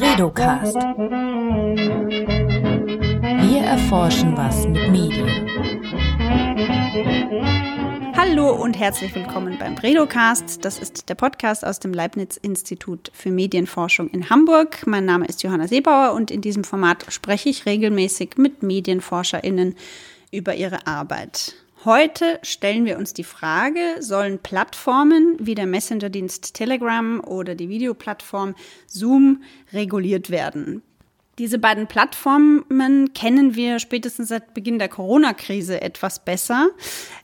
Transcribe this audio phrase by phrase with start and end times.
[0.00, 0.74] Bredocast.
[3.44, 5.48] Wir erforschen was mit Medien.
[8.16, 10.64] Hallo und herzlich willkommen beim Bredocast.
[10.64, 14.84] Das ist der Podcast aus dem Leibniz-Institut für Medienforschung in Hamburg.
[14.84, 19.76] Mein Name ist Johanna Seebauer und in diesem Format spreche ich regelmäßig mit MedienforscherInnen
[20.32, 21.54] über ihre Arbeit.
[21.84, 28.54] Heute stellen wir uns die Frage, sollen Plattformen wie der Messenger-Dienst Telegram oder die Videoplattform
[28.86, 30.80] Zoom reguliert werden?
[31.36, 36.70] Diese beiden Plattformen kennen wir spätestens seit Beginn der Corona-Krise etwas besser.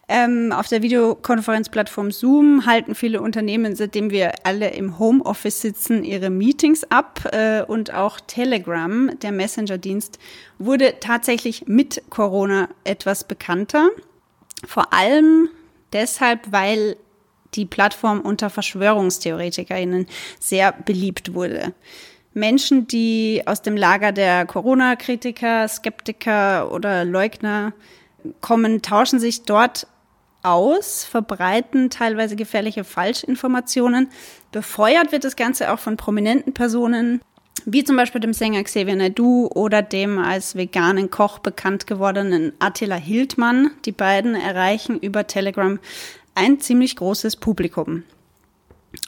[0.09, 6.29] Ähm, auf der Videokonferenzplattform Zoom halten viele Unternehmen, seitdem wir alle im Homeoffice sitzen, ihre
[6.29, 7.31] Meetings ab.
[7.33, 10.19] Äh, und auch Telegram, der Messenger-Dienst,
[10.59, 13.89] wurde tatsächlich mit Corona etwas bekannter.
[14.67, 15.49] Vor allem
[15.93, 16.97] deshalb, weil
[17.55, 20.07] die Plattform unter VerschwörungstheoretikerInnen
[20.39, 21.75] sehr beliebt wurde.
[22.33, 27.73] Menschen, die aus dem Lager der Corona-Kritiker, Skeptiker oder Leugner
[28.41, 29.89] kommen, tauschen sich dort
[30.43, 34.11] aus, verbreiten teilweise gefährliche Falschinformationen.
[34.53, 37.21] Befeuert wird das Ganze auch von prominenten Personen,
[37.65, 42.97] wie zum Beispiel dem Sänger Xavier Naidoo oder dem als veganen Koch bekannt gewordenen Attila
[42.97, 43.71] Hildmann.
[43.85, 45.79] Die beiden erreichen über Telegram
[46.35, 48.05] ein ziemlich großes Publikum.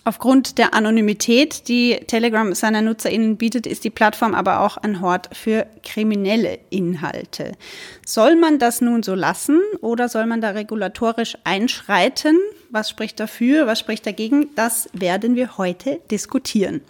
[0.05, 5.31] Aufgrund der Anonymität, die Telegram seiner NutzerInnen bietet, ist die Plattform aber auch ein Hort
[5.37, 7.53] für kriminelle Inhalte.
[8.07, 12.39] Soll man das nun so lassen oder soll man da regulatorisch einschreiten?
[12.73, 13.67] Was spricht dafür?
[13.67, 14.49] Was spricht dagegen?
[14.55, 16.81] Das werden wir heute diskutieren.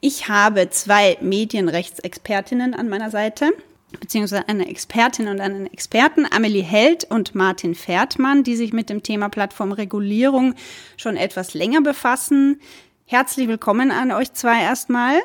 [0.00, 3.52] Ich habe zwei Medienrechtsexpertinnen an meiner Seite
[4.00, 9.04] beziehungsweise eine Expertin und einen Experten, Amelie Held und Martin Fährtmann, die sich mit dem
[9.04, 10.54] Thema Plattformregulierung
[10.96, 12.60] schon etwas länger befassen.
[13.06, 15.20] Herzlich willkommen an euch zwei erstmal.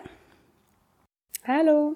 [1.48, 1.96] Hallo.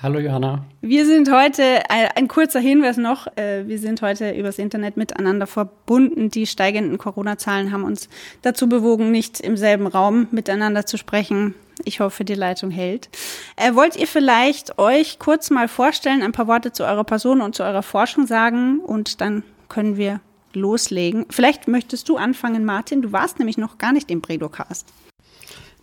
[0.00, 0.64] Hallo Johanna.
[0.80, 5.48] Wir sind heute, ein, ein kurzer Hinweis noch, äh, wir sind heute übers Internet miteinander
[5.48, 6.30] verbunden.
[6.30, 8.08] Die steigenden Corona-Zahlen haben uns
[8.42, 11.56] dazu bewogen, nicht im selben Raum miteinander zu sprechen.
[11.84, 13.08] Ich hoffe, die Leitung hält.
[13.56, 17.56] Äh, wollt ihr vielleicht euch kurz mal vorstellen, ein paar Worte zu eurer Person und
[17.56, 20.20] zu eurer Forschung sagen und dann können wir
[20.52, 21.26] loslegen.
[21.28, 23.02] Vielleicht möchtest du anfangen, Martin.
[23.02, 24.86] Du warst nämlich noch gar nicht im Bredocast.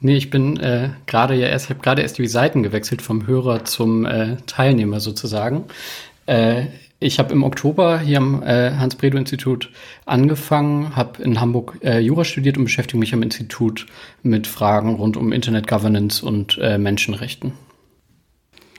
[0.02, 3.28] Nee, ich bin äh, gerade ja erst, ich habe gerade erst die Seiten gewechselt vom
[3.28, 5.66] Hörer zum äh, Teilnehmer sozusagen.
[6.26, 6.66] Äh,
[7.00, 9.70] ich habe im Oktober hier am äh, Hans-Bredow-Institut
[10.06, 13.86] angefangen, habe in Hamburg äh, Jura studiert und beschäftige mich am Institut
[14.24, 17.54] mit Fragen rund um Internet Governance und äh, Menschenrechten.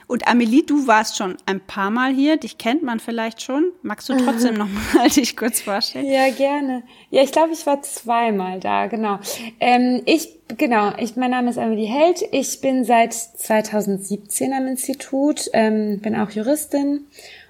[0.07, 2.37] Und Amelie, du warst schon ein paar Mal hier.
[2.37, 3.73] Dich kennt man vielleicht schon.
[3.81, 6.09] Magst du trotzdem noch mal dich kurz vorstellen?
[6.09, 6.83] Ja, gerne.
[7.09, 9.19] Ja, ich glaube, ich war zweimal da, genau.
[9.59, 12.23] Ähm, ich, genau, ich, mein Name ist Amelie Held.
[12.31, 17.07] Ich bin seit 2017 am Institut, ähm, bin auch Juristin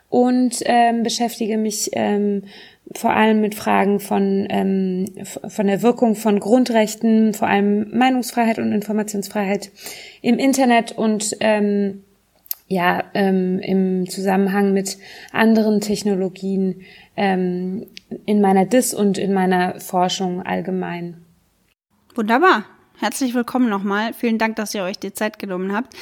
[0.10, 2.44] und ähm, beschäftige mich ähm,
[2.96, 5.06] vor allem mit Fragen von, ähm,
[5.48, 9.70] von der Wirkung von Grundrechten, vor allem Meinungsfreiheit und Informationsfreiheit
[10.22, 12.04] im Internet und ähm,
[12.68, 14.98] ja ähm, im Zusammenhang mit
[15.32, 16.82] anderen Technologien
[17.16, 17.88] ähm,
[18.26, 21.18] in meiner Dis und in meiner Forschung allgemein.
[22.16, 22.66] Wunderbar.
[23.00, 24.14] Herzlich willkommen nochmal.
[24.14, 25.94] Vielen Dank, dass ihr euch die Zeit genommen habt.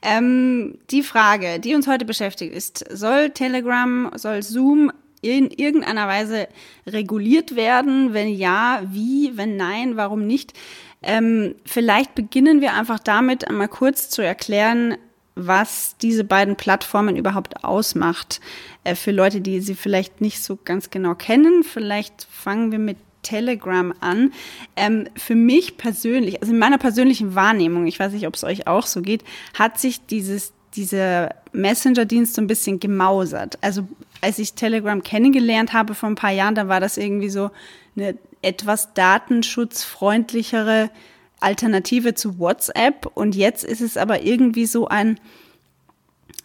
[0.00, 4.90] Ähm, die Frage, die uns heute beschäftigt, ist, soll Telegram, soll Zoom
[5.20, 6.48] in irgendeiner Weise
[6.86, 8.14] reguliert werden?
[8.14, 9.36] Wenn ja, wie?
[9.36, 10.54] Wenn nein, warum nicht?
[11.02, 14.96] Ähm, vielleicht beginnen wir einfach damit, einmal kurz zu erklären,
[15.38, 18.40] was diese beiden Plattformen überhaupt ausmacht.
[18.84, 22.96] Äh, für Leute, die sie vielleicht nicht so ganz genau kennen, vielleicht fangen wir mit
[23.22, 24.32] Telegram an.
[24.76, 28.66] Ähm, für mich persönlich, also in meiner persönlichen Wahrnehmung, ich weiß nicht, ob es euch
[28.66, 33.58] auch so geht, hat sich dieses dieser Messenger-Dienst so ein bisschen gemausert.
[33.62, 33.88] Also
[34.20, 37.50] als ich Telegram kennengelernt habe vor ein paar Jahren, da war das irgendwie so
[37.96, 40.90] eine etwas datenschutzfreundlichere
[41.40, 45.18] Alternative zu WhatsApp und jetzt ist es aber irgendwie so ein,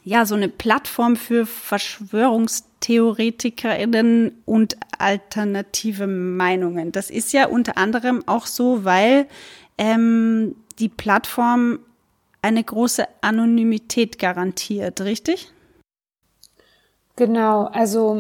[0.04, 6.92] ja, so eine Plattform für VerschwörungstheoretikerInnen und alternative Meinungen.
[6.92, 9.28] Das ist ja unter anderem auch so, weil
[9.78, 11.80] ähm, die Plattform
[12.42, 15.52] eine große Anonymität garantiert, richtig?
[17.16, 18.20] Genau, also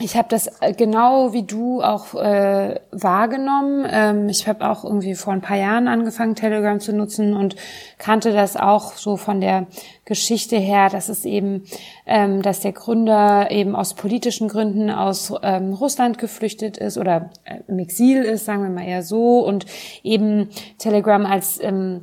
[0.00, 3.86] ich habe das äh, genau wie du auch äh, wahrgenommen.
[3.88, 7.54] Ähm, ich habe auch irgendwie vor ein paar Jahren angefangen, Telegram zu nutzen und
[7.98, 9.66] kannte das auch so von der
[10.04, 11.64] Geschichte her, dass es eben,
[12.06, 17.60] ähm, dass der Gründer eben aus politischen Gründen aus ähm, Russland geflüchtet ist oder äh,
[17.68, 19.64] im Exil ist, sagen wir mal eher so, und
[20.02, 20.48] eben
[20.78, 22.02] Telegram als ähm,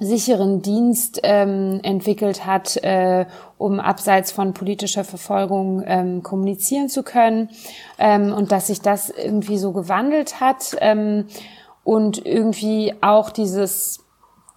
[0.00, 3.26] sicheren Dienst ähm, entwickelt hat, äh,
[3.60, 7.50] um abseits von politischer Verfolgung ähm, kommunizieren zu können
[7.98, 11.26] ähm, und dass sich das irgendwie so gewandelt hat ähm,
[11.84, 14.06] und irgendwie auch dieses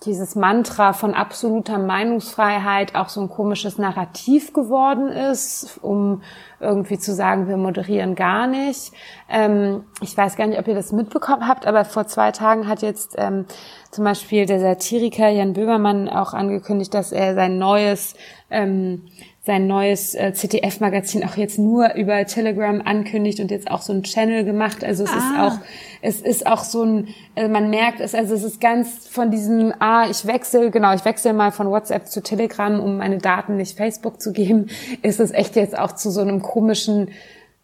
[0.05, 6.21] dieses Mantra von absoluter Meinungsfreiheit auch so ein komisches Narrativ geworden ist, um
[6.59, 8.91] irgendwie zu sagen, wir moderieren gar nicht.
[9.29, 12.81] Ähm, ich weiß gar nicht, ob ihr das mitbekommen habt, aber vor zwei Tagen hat
[12.81, 13.45] jetzt ähm,
[13.93, 18.15] zum Beispiel der Satiriker Jan Böhmermann auch angekündigt, dass er sein neues
[18.49, 19.03] ähm,
[19.45, 24.03] sein neues äh, ZDF-Magazin auch jetzt nur über Telegram ankündigt und jetzt auch so ein
[24.03, 24.85] Channel gemacht.
[24.85, 25.17] Also es ah.
[25.17, 25.65] ist auch,
[26.01, 29.73] es ist auch so ein, äh, man merkt es, also es ist ganz von diesem,
[29.79, 33.75] ah, ich wechsle, genau, ich wechsle mal von WhatsApp zu Telegram, um meine Daten nicht
[33.75, 34.67] Facebook zu geben,
[35.01, 37.09] ist es echt jetzt auch zu so einem komischen,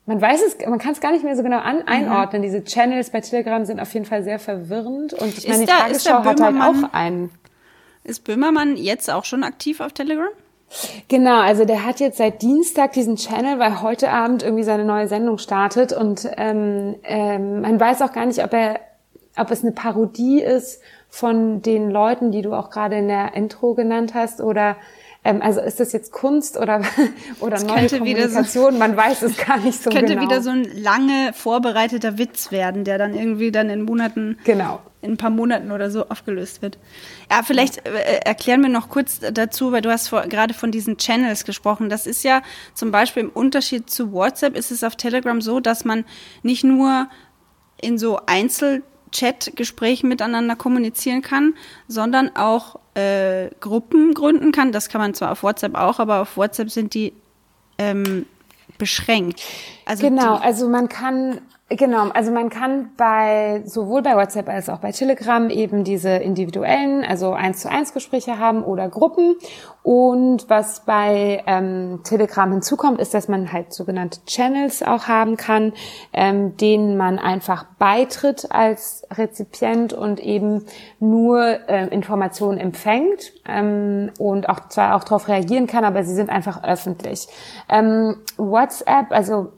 [0.10, 1.88] man weiß es, man kann es gar nicht mehr so genau an, mhm.
[1.88, 2.42] einordnen.
[2.42, 2.46] Mhm.
[2.46, 6.24] Diese Channels bei Telegram sind auf jeden Fall sehr verwirrend und ich meine, die Tagesschau
[6.24, 7.30] hat halt auch einen.
[8.04, 10.30] Ist Böhmermann jetzt auch schon aktiv auf Telegram?
[11.10, 15.08] Genau, also der hat jetzt seit Dienstag diesen Channel, weil heute Abend irgendwie seine neue
[15.08, 18.80] Sendung startet und ähm, ähm, man weiß auch gar nicht, ob er,
[19.38, 23.76] ob es eine Parodie ist von den Leuten, die du auch gerade in der Intro
[23.76, 24.76] genannt hast oder
[25.24, 26.82] ähm, also ist das jetzt Kunst oder,
[27.40, 28.74] oder das neue Kommunikation?
[28.74, 30.22] So, Man weiß es gar nicht so könnte genau.
[30.22, 34.80] Könnte wieder so ein lange vorbereiteter Witz werden, der dann irgendwie dann in Monaten, genau.
[35.02, 36.78] in ein paar Monaten oder so aufgelöst wird.
[37.30, 40.98] Ja, vielleicht äh, erklären wir noch kurz dazu, weil du hast vor, gerade von diesen
[40.98, 41.90] Channels gesprochen.
[41.90, 42.42] Das ist ja
[42.74, 46.06] zum Beispiel im Unterschied zu WhatsApp ist es auf Telegram so, dass man
[46.44, 47.10] nicht nur
[47.82, 51.56] in so Einzel Chat-Gesprächen miteinander kommunizieren kann,
[51.88, 54.72] sondern auch äh, Gruppen gründen kann.
[54.72, 57.14] Das kann man zwar auf WhatsApp auch, aber auf WhatsApp sind die
[57.78, 58.26] ähm,
[58.78, 59.42] beschränkt.
[59.86, 61.42] Also genau, also man kann
[61.72, 67.06] Genau, also man kann bei sowohl bei WhatsApp als auch bei Telegram eben diese individuellen,
[67.06, 69.36] also eins zu eins Gespräche haben oder Gruppen.
[69.84, 75.74] Und was bei ähm, Telegram hinzukommt, ist, dass man halt sogenannte Channels auch haben kann,
[76.12, 80.66] ähm, denen man einfach beitritt als Rezipient und eben
[81.00, 86.32] nur äh, Informationen empfängt ähm, und auch zwar auch darauf reagieren kann, aber sie sind
[86.32, 87.28] einfach öffentlich.
[87.70, 89.52] Ähm, WhatsApp, also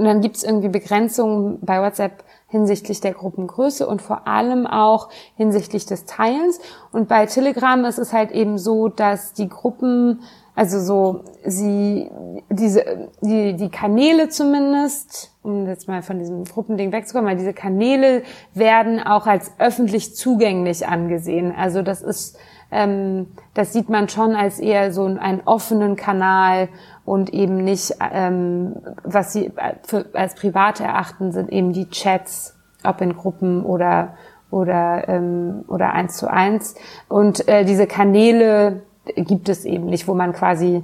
[0.00, 5.10] und dann gibt es irgendwie Begrenzungen bei WhatsApp hinsichtlich der Gruppengröße und vor allem auch
[5.36, 6.58] hinsichtlich des Teilens.
[6.90, 10.22] Und bei Telegram ist es halt eben so, dass die Gruppen,
[10.54, 12.10] also so sie
[12.48, 18.22] diese die die Kanäle zumindest, um jetzt mal von diesem Gruppending wegzukommen, weil diese Kanäle
[18.54, 21.52] werden auch als öffentlich zugänglich angesehen.
[21.54, 22.38] Also das ist
[22.70, 26.68] ähm, das sieht man schon als eher so einen offenen Kanal
[27.04, 29.52] und eben nicht, ähm, was sie
[29.82, 34.14] für, als privat erachten, sind eben die Chats, ob in Gruppen oder
[34.50, 36.74] oder ähm, oder eins zu eins.
[37.08, 38.82] Und äh, diese Kanäle
[39.16, 40.82] gibt es eben nicht, wo man quasi,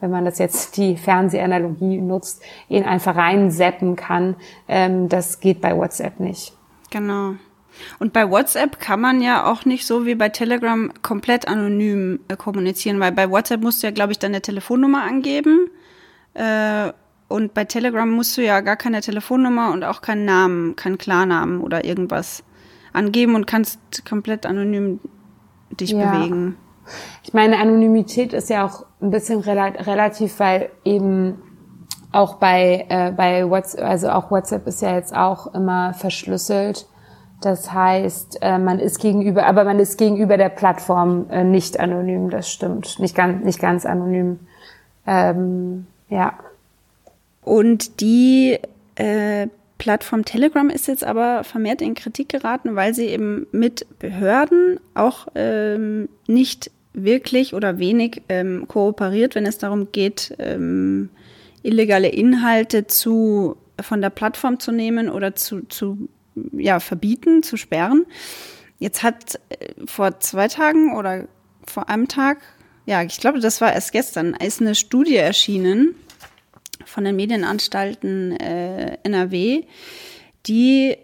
[0.00, 4.36] wenn man das jetzt die Fernsehanalogie nutzt, ihn einfach reinseppen kann.
[4.68, 6.56] Ähm, das geht bei WhatsApp nicht.
[6.90, 7.34] Genau.
[7.98, 12.36] Und bei WhatsApp kann man ja auch nicht so wie bei Telegram komplett anonym äh,
[12.36, 15.70] kommunizieren, weil bei WhatsApp musst du ja, glaube ich, deine Telefonnummer angeben.
[16.34, 16.92] Äh,
[17.28, 21.60] und bei Telegram musst du ja gar keine Telefonnummer und auch keinen Namen, keinen Klarnamen
[21.60, 22.42] oder irgendwas
[22.92, 25.00] angeben und kannst komplett anonym
[25.70, 26.10] dich ja.
[26.10, 26.56] bewegen.
[27.22, 31.36] Ich meine, Anonymität ist ja auch ein bisschen relativ, weil eben
[32.12, 36.86] auch bei, äh, bei WhatsApp, also auch WhatsApp ist ja jetzt auch immer verschlüsselt.
[37.40, 42.30] Das heißt, äh, man ist gegenüber, aber man ist gegenüber der Plattform äh, nicht anonym,
[42.30, 42.98] das stimmt.
[42.98, 44.40] Nicht ganz, nicht ganz anonym.
[45.06, 46.32] Ähm, ja.
[47.42, 48.58] Und die
[48.96, 49.46] äh,
[49.78, 55.28] Plattform Telegram ist jetzt aber vermehrt in Kritik geraten, weil sie eben mit Behörden auch
[55.36, 61.10] ähm, nicht wirklich oder wenig ähm, kooperiert, wenn es darum geht, ähm,
[61.62, 66.08] illegale Inhalte zu von der Plattform zu nehmen oder zu, zu
[66.52, 68.06] ja, verbieten, zu sperren.
[68.78, 71.26] Jetzt hat äh, vor zwei Tagen oder
[71.66, 72.38] vor einem Tag,
[72.86, 75.94] ja, ich glaube, das war erst gestern, ist eine Studie erschienen
[76.84, 79.64] von den Medienanstalten äh, NRW,
[80.46, 80.96] die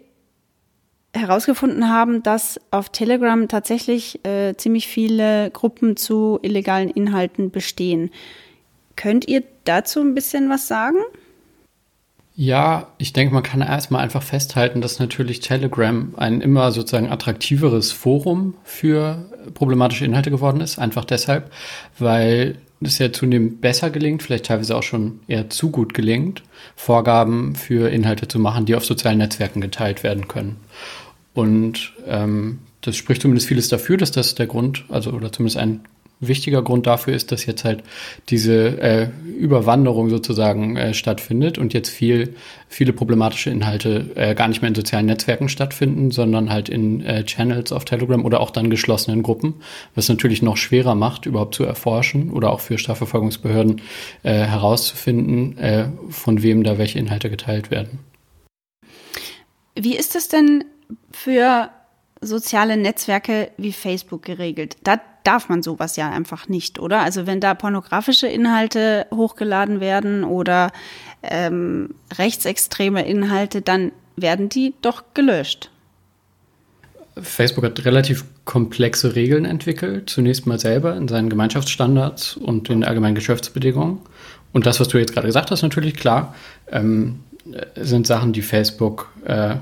[1.13, 8.11] herausgefunden haben, dass auf Telegram tatsächlich äh, ziemlich viele Gruppen zu illegalen Inhalten bestehen.
[8.95, 10.97] Könnt ihr dazu ein bisschen was sagen?
[12.37, 17.93] Ja, ich denke, man kann erstmal einfach festhalten, dass natürlich Telegram ein immer sozusagen attraktiveres
[17.93, 20.77] Forum für problematische Inhalte geworden ist.
[20.77, 21.49] Einfach deshalb,
[21.97, 26.43] weil es ja zunehmend besser gelingt, vielleicht teilweise auch schon eher zu gut gelingt,
[26.75, 30.57] Vorgaben für Inhalte zu machen, die auf sozialen Netzwerken geteilt werden können.
[31.33, 35.81] Und ähm, das spricht zumindest vieles dafür, dass das der Grund, also oder zumindest ein
[36.19, 37.83] wichtiger Grund dafür ist, dass jetzt halt
[38.29, 42.35] diese äh, Überwanderung sozusagen äh, stattfindet und jetzt viel,
[42.67, 47.23] viele problematische Inhalte äh, gar nicht mehr in sozialen Netzwerken stattfinden, sondern halt in äh,
[47.25, 49.55] Channels auf Telegram oder auch dann geschlossenen Gruppen,
[49.93, 53.81] was natürlich noch schwerer macht, überhaupt zu erforschen oder auch für Strafverfolgungsbehörden
[54.23, 57.99] äh, herauszufinden, äh, von wem da welche Inhalte geteilt werden.
[59.75, 60.63] Wie ist es denn
[61.11, 61.69] für
[62.21, 64.77] soziale Netzwerke wie Facebook geregelt?
[64.83, 67.01] Da darf man sowas ja einfach nicht, oder?
[67.01, 70.71] Also wenn da pornografische Inhalte hochgeladen werden oder
[71.23, 75.69] ähm, rechtsextreme Inhalte, dann werden die doch gelöscht.
[77.21, 83.15] Facebook hat relativ komplexe Regeln entwickelt, zunächst mal selber in seinen Gemeinschaftsstandards und in allgemeinen
[83.15, 83.99] Geschäftsbedingungen.
[84.51, 86.35] Und das, was du jetzt gerade gesagt hast, natürlich klar.
[86.69, 87.21] Ähm,
[87.75, 89.55] sind Sachen, die Facebook äh,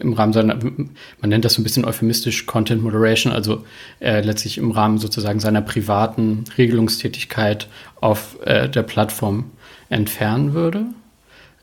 [0.00, 3.64] im Rahmen seiner, man nennt das so ein bisschen euphemistisch Content Moderation, also
[4.00, 7.68] äh, letztlich im Rahmen sozusagen seiner privaten Regelungstätigkeit
[8.00, 9.50] auf äh, der Plattform
[9.88, 10.86] entfernen würde.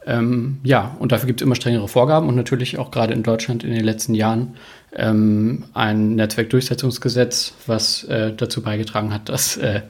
[0.06, 3.64] Ähm, ja, und dafür gibt es immer strengere Vorgaben und natürlich auch gerade in Deutschland
[3.64, 4.56] in den letzten Jahren
[4.94, 9.82] ähm, ein Netzwerkdurchsetzungsgesetz, was äh, dazu beigetragen hat, dass äh,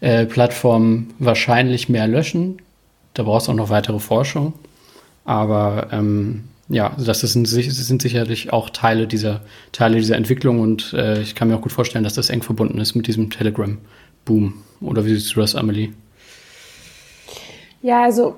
[0.00, 2.62] äh, Plattformen wahrscheinlich mehr löschen.
[3.12, 4.54] Da brauchst du auch noch weitere Forschung.
[5.24, 9.42] Aber ähm, ja, also das sind, sind sicherlich auch Teile dieser,
[9.72, 12.78] Teile dieser Entwicklung und äh, ich kann mir auch gut vorstellen, dass das eng verbunden
[12.78, 14.54] ist mit diesem Telegram-Boom.
[14.80, 15.92] Oder wie siehst du das, Amelie?
[17.82, 18.36] Ja, also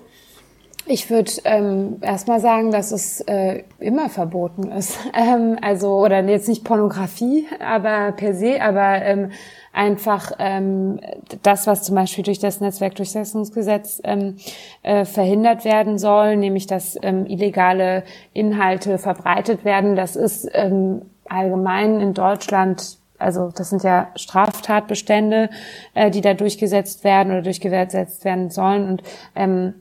[0.88, 4.98] ich würde ähm, erstmal sagen, dass es äh, immer verboten ist.
[5.14, 9.30] Ähm, also, oder jetzt nicht Pornografie, aber per se, aber ähm,
[9.76, 10.98] einfach ähm,
[11.42, 14.36] das, was zum Beispiel durch das Netzwerkdurchsetzungsgesetz ähm,
[14.82, 18.02] äh, verhindert werden soll, nämlich dass ähm, illegale
[18.32, 19.94] Inhalte verbreitet werden.
[19.94, 25.48] Das ist ähm, allgemein in Deutschland also das sind ja Straftatbestände,
[25.94, 28.90] äh, die da durchgesetzt werden oder durchgesetzt werden sollen.
[28.90, 29.02] Und
[29.34, 29.72] ähm,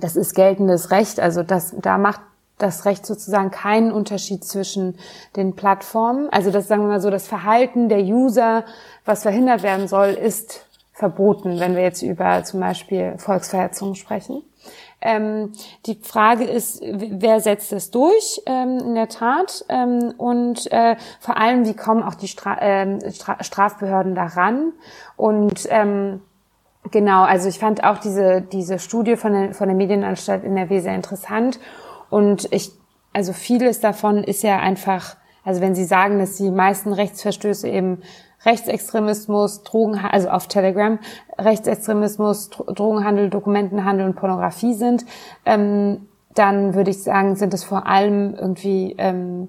[0.00, 1.20] das ist geltendes Recht.
[1.20, 2.22] Also das, da macht
[2.62, 4.96] das Recht sozusagen keinen Unterschied zwischen
[5.36, 6.28] den Plattformen.
[6.30, 8.64] Also das sagen wir mal so, das Verhalten der User,
[9.04, 14.42] was verhindert werden soll, ist verboten, wenn wir jetzt über zum Beispiel Volksverhetzung sprechen.
[15.00, 15.52] Ähm,
[15.86, 21.36] die Frage ist, wer setzt es durch, ähm, in der Tat, ähm, und äh, vor
[21.36, 24.72] allem, wie kommen auch die Stra äh, Stra Strafbehörden daran?
[25.16, 26.20] Und ähm,
[26.90, 30.94] Genau, also ich fand auch diese, diese Studie von der, von der Medienanstalt NRW sehr
[30.94, 31.60] interessant.
[32.10, 32.72] Und ich,
[33.12, 38.02] also vieles davon ist ja einfach, also wenn Sie sagen, dass die meisten Rechtsverstöße eben
[38.44, 40.98] Rechtsextremismus, Drogenhandel, also auf Telegram,
[41.38, 45.04] Rechtsextremismus, Drogenhandel, Dokumentenhandel und Pornografie sind,
[45.44, 49.48] ähm, dann würde ich sagen, sind es vor allem irgendwie ähm,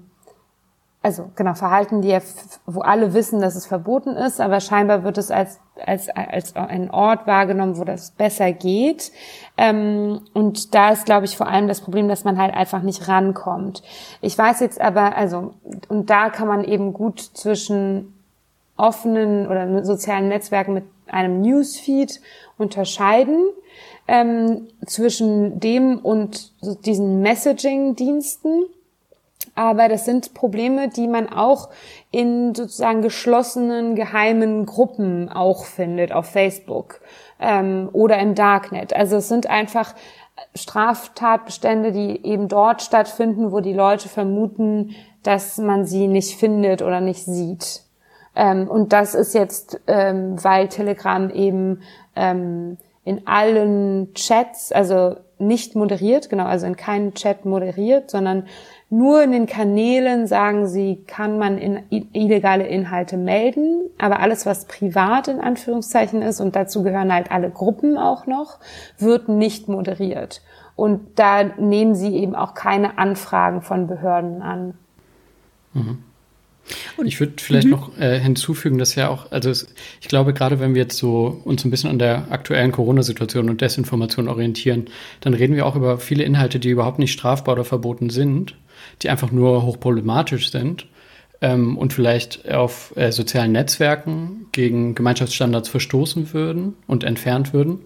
[1.04, 2.20] also genau, Verhalten, die ja,
[2.64, 6.90] wo alle wissen, dass es verboten ist, aber scheinbar wird es als, als, als ein
[6.90, 9.12] Ort wahrgenommen, wo das besser geht.
[9.58, 13.06] Ähm, und da ist, glaube ich, vor allem das Problem, dass man halt einfach nicht
[13.06, 13.82] rankommt.
[14.22, 15.52] Ich weiß jetzt aber, also,
[15.88, 18.13] und da kann man eben gut zwischen
[18.76, 22.20] offenen oder sozialen Netzwerken mit einem Newsfeed
[22.58, 23.46] unterscheiden.
[24.06, 26.52] Ähm, zwischen dem und
[26.84, 28.64] diesen Messaging-Diensten
[29.54, 31.68] aber das sind Probleme, die man auch
[32.10, 37.00] in sozusagen geschlossenen, geheimen Gruppen auch findet auf Facebook
[37.40, 38.94] ähm, oder im Darknet.
[38.94, 39.94] Also es sind einfach
[40.54, 47.00] Straftatbestände, die eben dort stattfinden, wo die Leute vermuten, dass man sie nicht findet oder
[47.00, 47.82] nicht sieht.
[48.36, 51.82] Ähm, und das ist jetzt, ähm, weil Telegram eben
[52.16, 58.44] ähm, in allen Chats, also nicht moderiert, genau, also in keinen Chat moderiert, sondern
[58.88, 64.66] nur in den Kanälen sagen sie, kann man in, illegale Inhalte melden, aber alles, was
[64.66, 68.58] privat in Anführungszeichen ist, und dazu gehören halt alle Gruppen auch noch,
[68.98, 70.42] wird nicht moderiert.
[70.76, 74.74] Und da nehmen sie eben auch keine Anfragen von Behörden an.
[75.72, 76.04] Mhm.
[76.96, 77.72] Und, ich würde vielleicht mhm.
[77.72, 79.66] noch äh, hinzufügen, dass ja auch, also es,
[80.00, 83.60] ich glaube, gerade wenn wir jetzt so uns ein bisschen an der aktuellen Corona-Situation und
[83.60, 84.86] Desinformation orientieren,
[85.20, 88.56] dann reden wir auch über viele Inhalte, die überhaupt nicht strafbar oder verboten sind,
[89.02, 90.86] die einfach nur hochproblematisch sind
[91.40, 97.80] ähm, und vielleicht auf äh, sozialen Netzwerken gegen Gemeinschaftsstandards verstoßen würden und entfernt würden.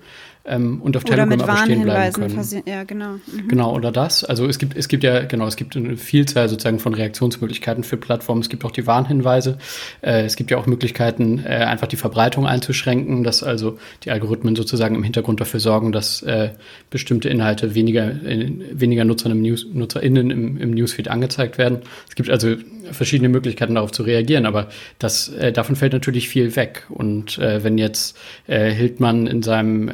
[0.49, 2.63] Ähm, und auf Telegram aber stehen bleiben können.
[2.67, 3.13] Ja, genau.
[3.13, 3.49] Mhm.
[3.49, 4.25] Genau, oder das.
[4.25, 7.97] Also es gibt, es gibt ja, genau, es gibt eine Vielzahl sozusagen von Reaktionsmöglichkeiten für
[7.97, 8.41] Plattformen.
[8.41, 9.59] Es gibt auch die Warnhinweise.
[10.01, 14.57] Äh, es gibt ja auch Möglichkeiten, äh, einfach die Verbreitung einzuschränken, dass also die Algorithmen
[14.57, 16.51] sozusagen im Hintergrund dafür sorgen, dass äh,
[16.91, 21.81] bestimmte Inhalte weniger, äh, weniger Nutzern im News, NutzerInnen im, im Newsfeed angezeigt werden.
[22.09, 22.57] Es gibt also
[22.93, 26.87] verschiedene Möglichkeiten darauf zu reagieren, aber das, äh, davon fällt natürlich viel weg.
[26.89, 29.89] Und äh, wenn jetzt äh, Hildmann in seinem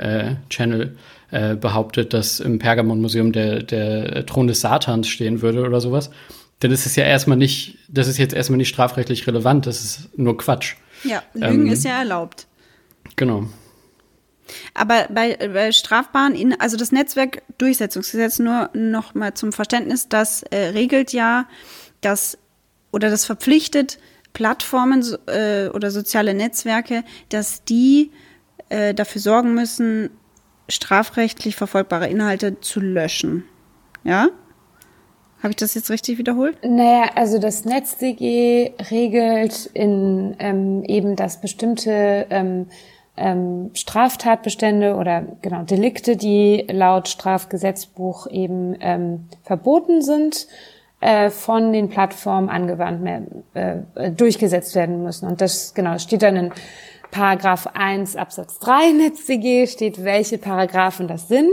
[0.49, 0.97] Channel
[1.31, 6.11] äh, behauptet, dass im Pergamon-Museum der, der Thron des Satans stehen würde oder sowas,
[6.61, 10.19] dann ist es ja erstmal nicht, das ist jetzt erstmal nicht strafrechtlich relevant, das ist
[10.19, 10.77] nur Quatsch.
[11.03, 12.47] Ja, Lügen ähm, ist ja erlaubt.
[13.17, 13.49] Genau.
[14.75, 20.69] Aber bei, bei strafbaren, in, also das Netzwerkdurchsetzungsgesetz nur noch mal zum Verständnis, das äh,
[20.69, 21.49] regelt ja,
[22.01, 22.39] dass
[22.93, 23.99] oder das verpflichtet
[24.33, 28.11] Plattformen äh, oder soziale Netzwerke, dass die
[28.69, 30.11] äh, dafür sorgen müssen,
[30.69, 33.45] strafrechtlich verfolgbare Inhalte zu löschen.
[34.03, 34.29] Ja?
[35.43, 36.57] Habe ich das jetzt richtig wiederholt?
[36.65, 42.67] Naja, also das NetzDG regelt in ähm, eben, dass bestimmte ähm,
[43.17, 50.49] ähm, Straftatbestände oder genau Delikte, die laut Strafgesetzbuch eben ähm, verboten sind,
[51.01, 53.07] äh, von den Plattformen angewandt
[53.53, 55.29] äh, durchgesetzt werden müssen.
[55.29, 56.53] Und das genau steht dann in
[57.15, 61.47] Paragraph 1 Absatz 3 NetzDG steht, welche Paragraphen das sind.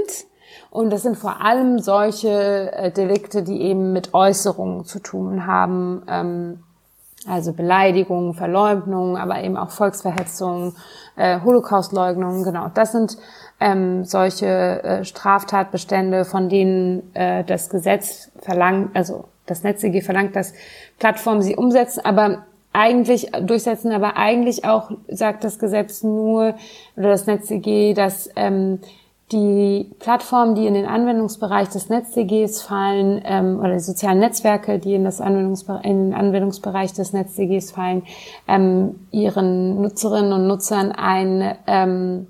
[0.72, 6.02] Und das sind vor allem solche äh, Delikte, die eben mit Äußerungen zu tun haben,
[6.10, 6.64] ähm,
[7.28, 10.74] also Beleidigungen, Verleugnung, aber eben auch Volksverhetzung,
[11.16, 12.72] äh, Holocaustleugnung, genau.
[12.74, 13.18] Das sind
[13.60, 14.48] ähm, solche
[14.84, 20.54] äh, Straftatbestände, von denen äh, das Gesetz verlangt, also das NetzDG verlangt, dass
[20.98, 26.56] Plattformen sie umsetzen, aber eigentlich durchsetzen, aber eigentlich auch sagt das Gesetz nur
[26.96, 28.80] oder das NetzDG, dass ähm,
[29.32, 34.96] die Plattformen, die in den Anwendungsbereich des NetzDGs fallen, ähm, oder die sozialen Netzwerke, die
[34.96, 38.04] in, das Anwendungsbereich, in den Anwendungsbereich des NetzDGs fallen,
[38.48, 42.28] ähm, ihren Nutzerinnen und Nutzern ein ähm,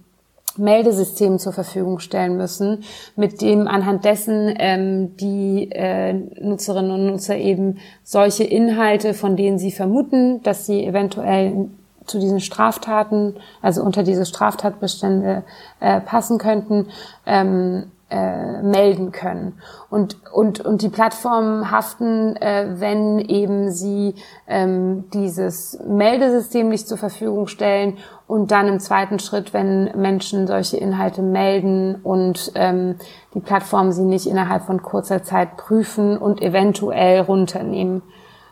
[0.57, 2.83] Meldesystem zur Verfügung stellen müssen,
[3.15, 9.57] mit dem anhand dessen ähm, die äh, Nutzerinnen und Nutzer eben solche Inhalte, von denen
[9.57, 11.69] sie vermuten, dass sie eventuell
[12.05, 15.43] zu diesen Straftaten, also unter diese Straftatbestände
[15.79, 16.87] äh, passen könnten,
[17.25, 19.61] ähm, äh, melden können.
[19.89, 24.15] Und, und, und die Plattformen haften, äh, wenn eben sie
[24.47, 27.97] ähm, dieses Meldesystem nicht zur Verfügung stellen
[28.27, 32.95] und dann im zweiten Schritt, wenn Menschen solche Inhalte melden und ähm,
[33.33, 38.01] die Plattformen sie nicht innerhalb von kurzer Zeit prüfen und eventuell runternehmen.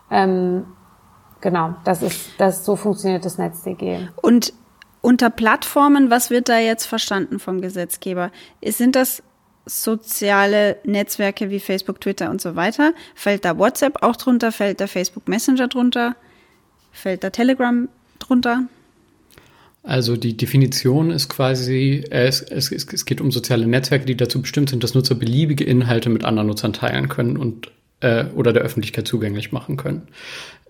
[0.10, 0.68] Ähm,
[1.42, 4.08] genau, das ist, das so funktioniert das NetzDG.
[4.22, 4.54] Und
[5.02, 8.32] unter Plattformen, was wird da jetzt verstanden vom Gesetzgeber?
[8.64, 9.24] Sind das
[9.70, 12.94] soziale Netzwerke wie Facebook, Twitter und so weiter.
[13.16, 14.52] Fällt da WhatsApp auch drunter?
[14.52, 16.16] Fällt da Facebook Messenger drunter?
[16.92, 17.88] Fällt da Telegram
[18.20, 18.64] drunter?
[19.84, 24.42] Also die Definition ist quasi, äh, es, es, es geht um soziale Netzwerke, die dazu
[24.42, 28.64] bestimmt sind, dass Nutzer beliebige Inhalte mit anderen Nutzern teilen können und äh, oder der
[28.64, 30.08] Öffentlichkeit zugänglich machen können.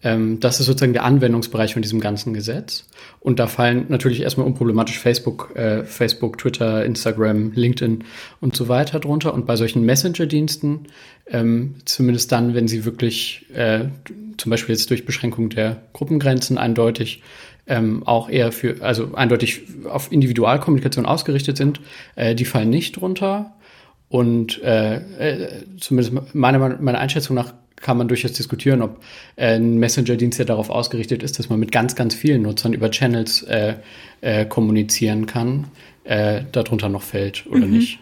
[0.02, 2.86] Ähm, das ist sozusagen der Anwendungsbereich von diesem ganzen Gesetz.
[3.20, 8.04] Und da fallen natürlich erstmal unproblematisch Facebook, äh, Facebook, Twitter, Instagram, LinkedIn
[8.40, 9.34] und so weiter drunter.
[9.34, 10.88] Und bei solchen Messenger-Diensten,
[11.28, 13.86] ähm, zumindest dann, wenn sie wirklich äh,
[14.38, 17.22] zum Beispiel jetzt durch Beschränkung der Gruppengrenzen eindeutig
[17.68, 21.82] ähm, auch eher für, also eindeutig auf Individualkommunikation ausgerichtet sind,
[22.16, 23.54] äh, die fallen nicht drunter.
[24.08, 29.02] Und äh, äh, zumindest meiner, meiner Einschätzung nach kann man durchaus diskutieren, ob
[29.36, 32.92] äh, ein Messenger-Dienst ja darauf ausgerichtet ist, dass man mit ganz, ganz vielen Nutzern über
[32.92, 33.76] Channels äh,
[34.22, 35.68] äh, kommunizieren kann,
[36.04, 37.78] äh, darunter noch fällt oder mhm.
[37.78, 38.00] nicht.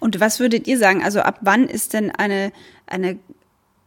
[0.00, 1.02] Und was würdet ihr sagen?
[1.02, 2.52] Also ab wann ist denn eine,
[2.86, 3.18] eine,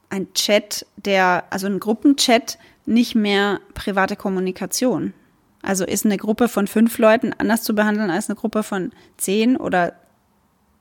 [0.10, 5.14] ein Chat, der, also ein Gruppenchat, nicht mehr private Kommunikation?
[5.62, 9.58] Also ist eine Gruppe von fünf Leuten anders zu behandeln als eine Gruppe von zehn
[9.58, 9.94] oder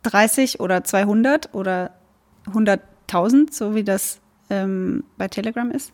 [0.02, 1.92] 30 oder 200 oder
[2.46, 4.19] 100.000, so wie das
[4.50, 5.92] ähm, bei Telegram ist?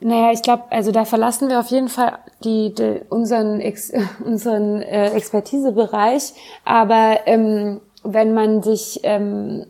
[0.00, 3.92] Naja, ich glaube, also da verlassen wir auf jeden Fall die, die unseren, Ex,
[4.24, 6.32] unseren äh, Expertisebereich.
[6.64, 9.66] Aber ähm, wenn man sich ähm,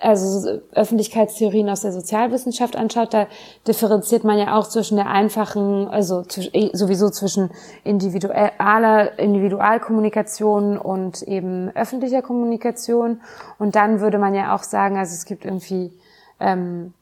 [0.00, 3.26] also Öffentlichkeitstheorien aus der Sozialwissenschaft anschaut, da
[3.66, 7.50] differenziert man ja auch zwischen der einfachen, also eh, sowieso zwischen
[7.84, 13.20] individueller Individualkommunikation und eben öffentlicher Kommunikation.
[13.58, 15.92] Und dann würde man ja auch sagen, also es gibt irgendwie
[16.40, 16.92] ähm,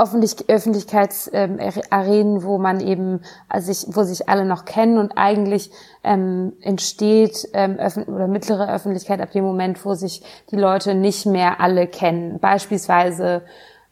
[0.00, 5.70] Öffentlich Öffentlichkeitsarenen, ähm, wo man eben, also sich, wo sich alle noch kennen und eigentlich
[6.02, 11.60] ähm, entsteht ähm, oder mittlere Öffentlichkeit ab dem Moment, wo sich die Leute nicht mehr
[11.60, 12.38] alle kennen.
[12.38, 13.42] Beispielsweise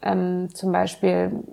[0.01, 1.44] ähm, zum Beispiel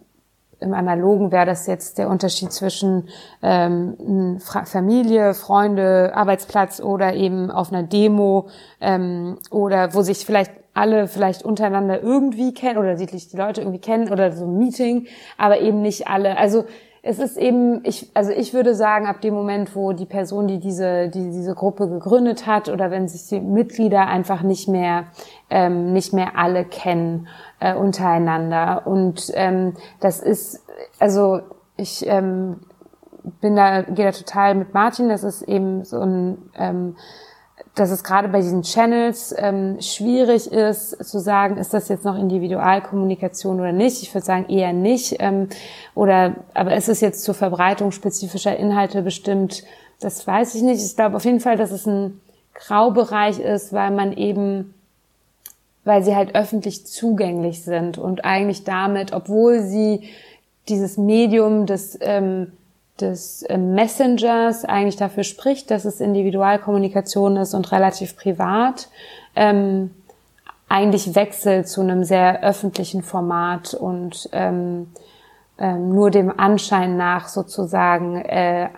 [0.59, 3.09] im Analogen wäre das jetzt der Unterschied zwischen
[3.41, 8.47] ähm, Familie, Freunde, Arbeitsplatz oder eben auf einer Demo
[8.79, 13.79] ähm, oder wo sich vielleicht alle vielleicht untereinander irgendwie kennen oder sich die Leute irgendwie
[13.79, 15.07] kennen oder so ein Meeting,
[15.37, 16.37] aber eben nicht alle.
[16.37, 16.65] Also
[17.07, 20.59] es ist eben, ich, also ich würde sagen, ab dem Moment, wo die Person, die
[20.59, 25.05] diese, die diese Gruppe gegründet hat, oder wenn sich die Mitglieder einfach nicht mehr,
[25.51, 27.27] ähm, nicht mehr alle kennen
[27.59, 28.87] äh, untereinander.
[28.87, 30.65] Und ähm, das ist,
[30.99, 31.41] also
[31.77, 32.61] ich ähm,
[33.39, 35.07] bin da, gehe da total mit Martin.
[35.07, 36.95] Das ist eben so ein ähm,
[37.75, 42.17] dass es gerade bei diesen Channels ähm, schwierig ist zu sagen, ist das jetzt noch
[42.17, 44.01] Individualkommunikation oder nicht.
[44.01, 45.17] Ich würde sagen eher nicht.
[45.19, 45.49] Ähm,
[45.93, 49.63] oder aber ist es jetzt zur Verbreitung spezifischer Inhalte bestimmt?
[49.99, 50.83] Das weiß ich nicht.
[50.83, 52.21] Ich glaube auf jeden Fall, dass es ein
[52.53, 54.73] Graubereich ist, weil man eben,
[55.83, 60.09] weil sie halt öffentlich zugänglich sind und eigentlich damit, obwohl sie
[60.69, 62.53] dieses Medium des ähm,
[63.01, 68.89] des äh, Messengers eigentlich dafür spricht, dass es Individualkommunikation ist und relativ privat,
[69.35, 69.91] ähm,
[70.69, 74.87] eigentlich wechselt zu einem sehr öffentlichen Format und ähm,
[75.57, 78.69] ähm, nur dem Anschein nach sozusagen äh,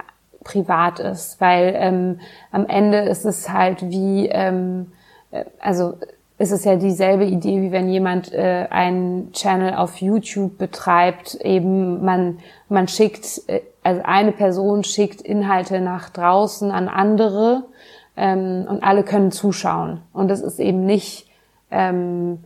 [0.43, 2.19] privat ist, weil ähm,
[2.51, 4.91] am Ende ist es halt wie, ähm,
[5.31, 5.95] äh, also
[6.37, 12.03] ist es ja dieselbe Idee, wie wenn jemand äh, einen Channel auf YouTube betreibt, eben
[12.05, 17.63] man, man schickt äh, also eine Person schickt Inhalte nach draußen an andere
[18.17, 20.01] ähm, und alle können zuschauen.
[20.11, 21.29] Und es ist eben nicht,
[21.71, 22.39] ähm,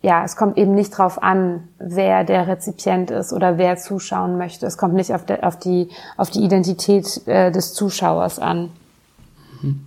[0.00, 4.64] ja, es kommt eben nicht drauf an, wer der Rezipient ist oder wer zuschauen möchte.
[4.64, 8.70] Es kommt nicht auf, de, auf die auf die Identität äh, des Zuschauers an.
[9.60, 9.86] Mhm.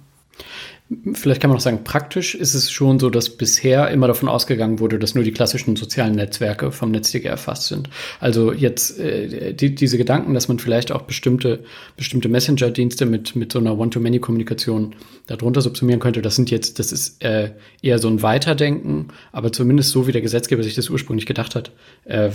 [1.14, 4.80] Vielleicht kann man auch sagen, praktisch ist es schon so, dass bisher immer davon ausgegangen
[4.80, 7.90] wurde, dass nur die klassischen sozialen Netzwerke vom NetzDG erfasst sind.
[8.22, 11.66] Also jetzt äh, die, diese Gedanken, dass man vielleicht auch bestimmte,
[11.98, 14.96] bestimmte Messenger-Dienste mit, mit so einer One-to-Many-Kommunikation
[15.28, 19.92] darunter subsumieren könnte, das sind jetzt, das ist äh, eher so ein Weiterdenken, aber zumindest
[19.92, 21.72] so, wie der Gesetzgeber sich das ursprünglich gedacht hat,
[22.06, 22.32] äh, äh,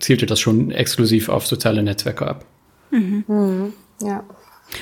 [0.00, 2.44] zielte das schon exklusiv auf soziale Netzwerke ab.
[2.90, 3.24] Mhm.
[3.28, 3.72] Mhm.
[4.02, 4.24] Ja.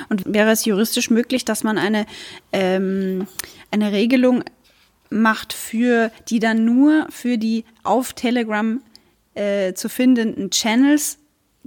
[0.08, 2.06] Und wäre es juristisch möglich, dass man eine,
[2.52, 3.26] ähm,
[3.70, 4.44] eine Regelung
[5.10, 8.80] macht für die dann nur für die auf Telegram
[9.34, 11.18] äh, zu findenden Channels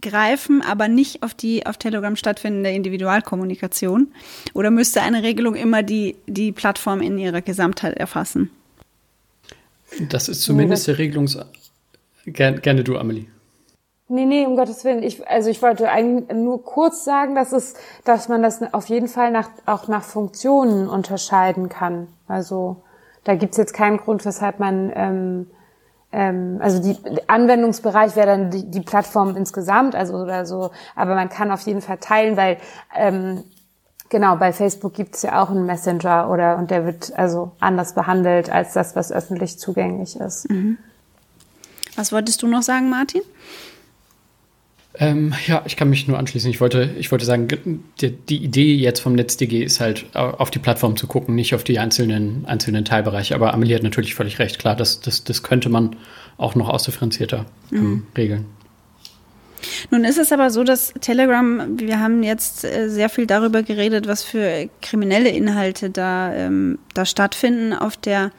[0.01, 4.07] greifen, aber nicht auf die auf Telegram stattfindende Individualkommunikation?
[4.53, 8.49] Oder müsste eine Regelung immer die, die Plattform in ihrer Gesamtheit erfassen?
[10.09, 11.37] Das ist zumindest der Regelungs...
[12.25, 13.25] Gerne, gerne du, Amelie.
[14.11, 15.03] Nee, nee, um Gottes Willen.
[15.03, 19.07] Ich, also ich wollte eigentlich nur kurz sagen, dass es, dass man das auf jeden
[19.07, 22.07] Fall nach, auch nach Funktionen unterscheiden kann.
[22.27, 22.83] Also
[23.23, 25.47] da gibt's jetzt keinen Grund, weshalb man ähm,
[26.11, 26.97] ähm, also die
[27.27, 31.81] Anwendungsbereich wäre dann die, die Plattform insgesamt, also oder so, aber man kann auf jeden
[31.81, 32.57] Fall teilen, weil
[32.93, 33.45] ähm,
[34.09, 38.51] genau, bei Facebook gibt's ja auch einen Messenger oder und der wird also anders behandelt
[38.51, 40.49] als das, was öffentlich zugänglich ist.
[40.49, 40.79] Mhm.
[41.95, 43.21] Was wolltest du noch sagen, Martin?
[45.01, 46.47] Ähm, ja, ich kann mich nur anschließen.
[46.51, 47.47] Ich wollte, ich wollte sagen,
[47.99, 51.63] die, die, Idee jetzt vom NetzDG ist halt, auf die Plattform zu gucken, nicht auf
[51.63, 53.33] die einzelnen, einzelnen Teilbereiche.
[53.33, 54.59] Aber Amelie hat natürlich völlig recht.
[54.59, 55.95] Klar, das, das, das könnte man
[56.37, 58.07] auch noch ausdifferenzierter ähm, mhm.
[58.15, 58.45] regeln.
[59.89, 64.07] Nun ist es aber so, dass Telegram, wir haben jetzt äh, sehr viel darüber geredet,
[64.07, 68.31] was für kriminelle Inhalte da, ähm, da stattfinden auf der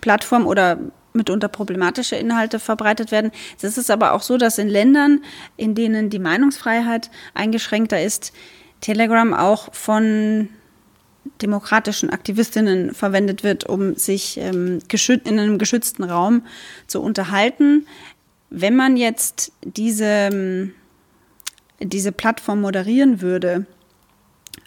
[0.00, 0.78] Plattform oder
[1.16, 3.32] mitunter problematische Inhalte verbreitet werden.
[3.60, 5.22] Es ist aber auch so, dass in Ländern,
[5.56, 8.32] in denen die Meinungsfreiheit eingeschränkter ist,
[8.80, 10.48] Telegram auch von
[11.42, 14.80] demokratischen Aktivistinnen verwendet wird, um sich ähm,
[15.24, 16.42] in einem geschützten Raum
[16.86, 17.86] zu unterhalten.
[18.50, 20.72] Wenn man jetzt diese, ähm,
[21.80, 23.66] diese Plattform moderieren würde,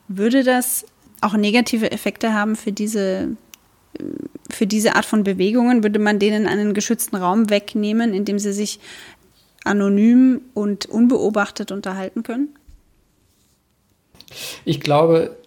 [0.08, 0.86] würde das
[1.22, 3.36] auch negative Effekte haben für diese
[4.52, 8.54] für diese Art von Bewegungen würde man denen einen geschützten Raum wegnehmen, in dem sie
[8.54, 8.80] sich
[9.64, 12.50] anonym und unbeobachtet unterhalten können?
[14.66, 15.38] Ich glaube,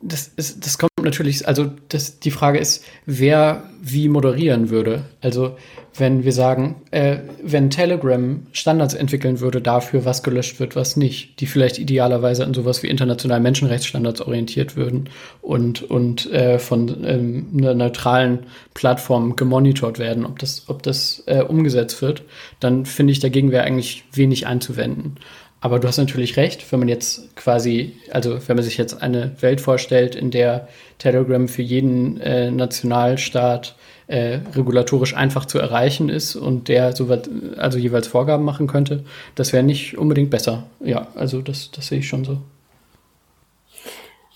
[0.00, 5.04] das, ist, das kommt natürlich, also das, die Frage ist, wer wie moderieren würde.
[5.20, 5.56] Also
[5.94, 11.40] wenn wir sagen, äh, wenn Telegram Standards entwickeln würde dafür, was gelöscht wird, was nicht,
[11.40, 15.10] die vielleicht idealerweise an sowas wie internationalen Menschenrechtsstandards orientiert würden
[15.42, 21.42] und, und äh, von ähm, einer neutralen Plattform gemonitort werden, ob das, ob das äh,
[21.42, 22.22] umgesetzt wird,
[22.60, 25.16] dann finde ich, dagegen wäre eigentlich wenig einzuwenden.
[25.62, 29.40] Aber du hast natürlich recht, wenn man jetzt quasi, also wenn man sich jetzt eine
[29.40, 30.66] Welt vorstellt, in der
[30.98, 33.76] Telegram für jeden äh, Nationalstaat
[34.08, 39.04] äh, regulatorisch einfach zu erreichen ist und der so weit, also jeweils Vorgaben machen könnte,
[39.36, 40.64] das wäre nicht unbedingt besser.
[40.80, 42.38] Ja, also das, das sehe ich schon so.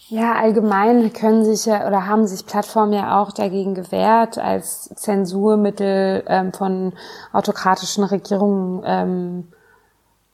[0.08, 6.22] Ja, allgemein können sich ja oder haben sich Plattformen ja auch dagegen gewehrt, als Zensurmittel
[6.28, 6.92] ähm, von
[7.32, 9.48] autokratischen Regierungen ähm,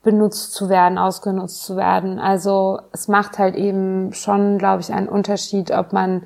[0.02, 2.18] benutzt zu werden, ausgenutzt zu werden.
[2.18, 6.22] Also es macht halt eben schon, glaube ich, einen Unterschied, ob man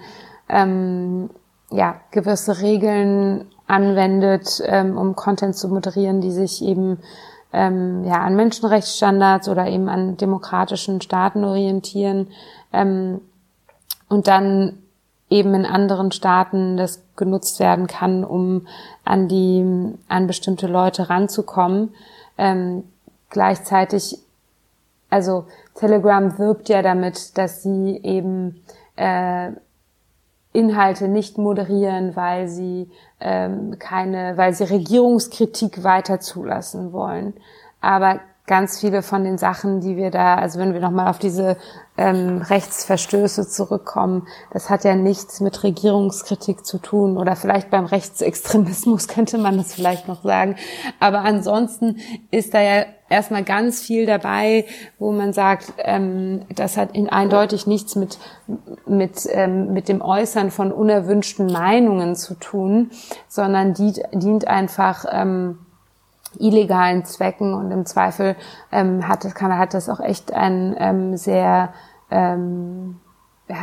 [0.49, 1.31] ähm,
[1.71, 6.99] ja gewisse Regeln anwendet, ähm, um Content zu moderieren, die sich eben
[7.53, 12.29] ähm, ja an Menschenrechtsstandards oder eben an demokratischen Staaten orientieren
[12.73, 13.21] ähm,
[14.09, 14.79] und dann
[15.29, 18.67] eben in anderen Staaten das genutzt werden kann, um
[19.05, 21.95] an die an bestimmte Leute ranzukommen.
[22.39, 22.85] Ähm,
[23.31, 24.19] gleichzeitig,
[25.11, 28.63] also Telegram wirbt ja damit, dass sie eben
[28.97, 29.51] äh,
[30.53, 37.35] Inhalte nicht moderieren, weil sie ähm, keine, weil sie Regierungskritik weiter zulassen wollen.
[37.83, 41.57] Aber ganz viele von den Sachen, die wir da, also wenn wir nochmal auf diese
[41.99, 49.09] ähm, Rechtsverstöße zurückkommen, das hat ja nichts mit Regierungskritik zu tun oder vielleicht beim Rechtsextremismus
[49.09, 50.57] könnte man das vielleicht noch sagen.
[51.01, 51.97] Aber ansonsten
[52.31, 54.67] ist da ja erstmal ganz viel dabei,
[54.99, 58.19] wo man sagt, ähm, das hat in eindeutig nichts mit,
[58.87, 62.91] mit, ähm, mit dem Äußern von unerwünschten Meinungen zu tun,
[63.29, 65.59] sondern dient, dient einfach, ähm,
[66.39, 68.37] illegalen Zwecken und im Zweifel
[68.73, 71.73] ähm, hat, kann, hat das auch echt ein ähm, sehr,
[72.11, 73.01] ähm,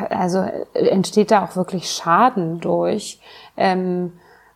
[0.09, 3.19] also entsteht da auch wirklich Schaden durch.
[3.57, 4.13] Ähm,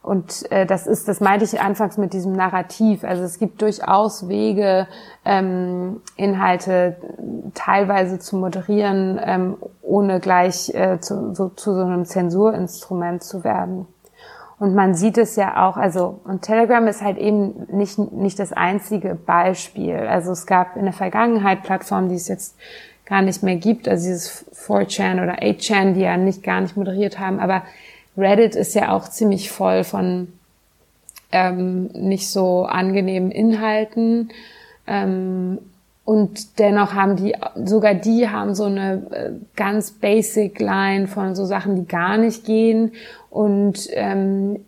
[0.08, 3.04] und äh, das ist, das meinte ich anfangs mit diesem Narrativ.
[3.04, 4.88] Also es gibt durchaus Wege,
[5.26, 6.96] ähm, Inhalte
[7.54, 13.86] teilweise zu moderieren, ähm, ohne gleich äh, zu, so, zu so einem Zensurinstrument zu werden.
[14.60, 18.54] Und man sieht es ja auch, also, und Telegram ist halt eben nicht, nicht das
[18.54, 19.96] einzige Beispiel.
[19.96, 22.56] Also es gab in der Vergangenheit Plattformen, die es jetzt
[23.06, 27.20] gar nicht mehr gibt, also dieses 4chan oder 8chan, die ja nicht gar nicht moderiert
[27.20, 27.64] haben, aber
[28.18, 30.34] Reddit ist ja auch ziemlich voll von
[31.32, 34.30] ähm, nicht so angenehmen Inhalten.
[34.88, 35.60] Ähm,
[36.04, 41.46] und dennoch haben die, sogar die haben so eine äh, ganz basic Line von so
[41.46, 42.94] Sachen, die gar nicht gehen.
[43.38, 44.66] Und ähm,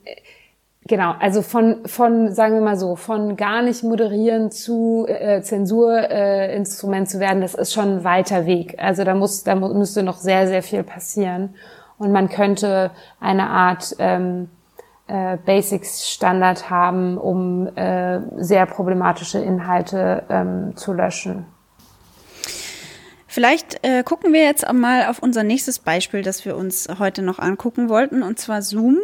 [0.86, 7.08] genau, also von, von, sagen wir mal so, von gar nicht moderieren zu äh, Zensurinstrument
[7.08, 8.75] äh, zu werden, das ist schon ein weiter Weg.
[8.77, 11.55] Also da muss, da müsste noch sehr, sehr viel passieren.
[11.97, 14.49] Und man könnte eine Art ähm,
[15.08, 21.47] äh, Basics-Standard haben, um äh, sehr problematische Inhalte ähm, zu löschen.
[23.31, 27.37] Vielleicht äh, gucken wir jetzt mal auf unser nächstes Beispiel, das wir uns heute noch
[27.37, 28.97] angucken wollten, und zwar Zoom.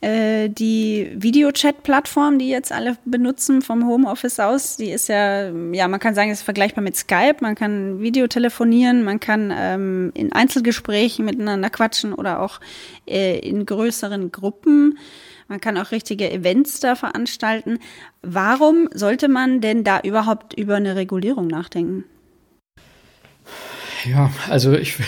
[0.00, 6.00] Äh, die Videochat-Plattform, die jetzt alle benutzen vom Homeoffice aus, die ist ja, ja, man
[6.00, 7.36] kann sagen, ist vergleichbar mit Skype.
[7.40, 12.60] Man kann Videotelefonieren, man kann ähm, in Einzelgesprächen miteinander quatschen oder auch
[13.06, 14.98] äh, in größeren Gruppen.
[15.46, 17.80] Man kann auch richtige Events da veranstalten.
[18.22, 22.04] Warum sollte man denn da überhaupt über eine Regulierung nachdenken?
[24.04, 24.98] Ja, also ich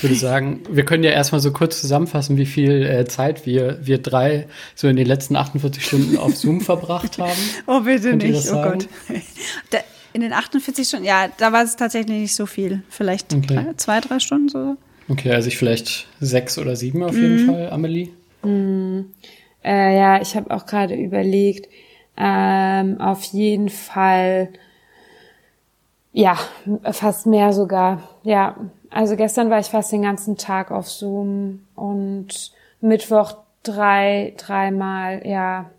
[0.00, 3.98] würde sagen, wir können ja erstmal so kurz zusammenfassen, wie viel äh, Zeit wir, wir
[3.98, 7.38] drei so in den letzten 48 Stunden auf Zoom verbracht haben.
[7.66, 8.88] Oh, bitte Könnt nicht, oh Gott.
[9.70, 9.78] Da,
[10.12, 12.82] in den 48 Stunden, ja, da war es tatsächlich nicht so viel.
[12.88, 13.46] Vielleicht okay.
[13.46, 14.76] drei, zwei, drei Stunden so.
[15.08, 17.46] Okay, also ich vielleicht sechs oder sieben auf jeden mhm.
[17.46, 18.08] Fall, Amelie.
[18.42, 19.10] Mhm.
[19.62, 21.68] Äh, ja, ich habe auch gerade überlegt,
[22.16, 24.48] ähm, auf jeden Fall
[26.16, 26.38] ja,
[26.92, 28.02] fast mehr sogar.
[28.22, 28.56] Ja,
[28.88, 35.70] also gestern war ich fast den ganzen Tag auf Zoom und Mittwoch drei, dreimal, ja.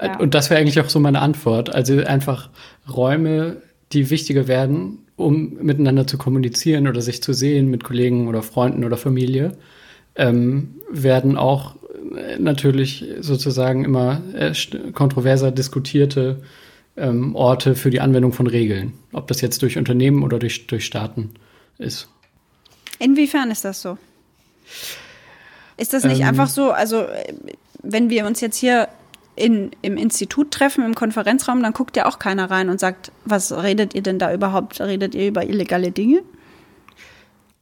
[0.00, 0.18] ja.
[0.18, 1.74] Und das wäre eigentlich auch so meine Antwort.
[1.74, 2.48] Also einfach
[2.90, 3.58] Räume,
[3.92, 8.82] die wichtiger werden, um miteinander zu kommunizieren oder sich zu sehen mit Kollegen oder Freunden
[8.82, 9.58] oder Familie,
[10.16, 11.76] ähm, werden auch
[12.16, 14.54] äh, natürlich sozusagen immer äh,
[14.92, 16.40] kontroverser diskutierte
[16.96, 18.94] ähm, Orte für die Anwendung von Regeln.
[19.12, 21.30] Ob das jetzt durch Unternehmen oder durch, durch Staaten
[21.78, 22.08] ist.
[22.98, 23.98] Inwiefern ist das so?
[25.76, 27.04] Ist das nicht Ähm, einfach so, also
[27.82, 28.88] wenn wir uns jetzt hier
[29.36, 33.52] in, im Institut treffen, im Konferenzraum, dann guckt ja auch keiner rein und sagt, was
[33.52, 34.80] redet ihr denn da überhaupt?
[34.80, 36.22] Redet ihr über illegale Dinge?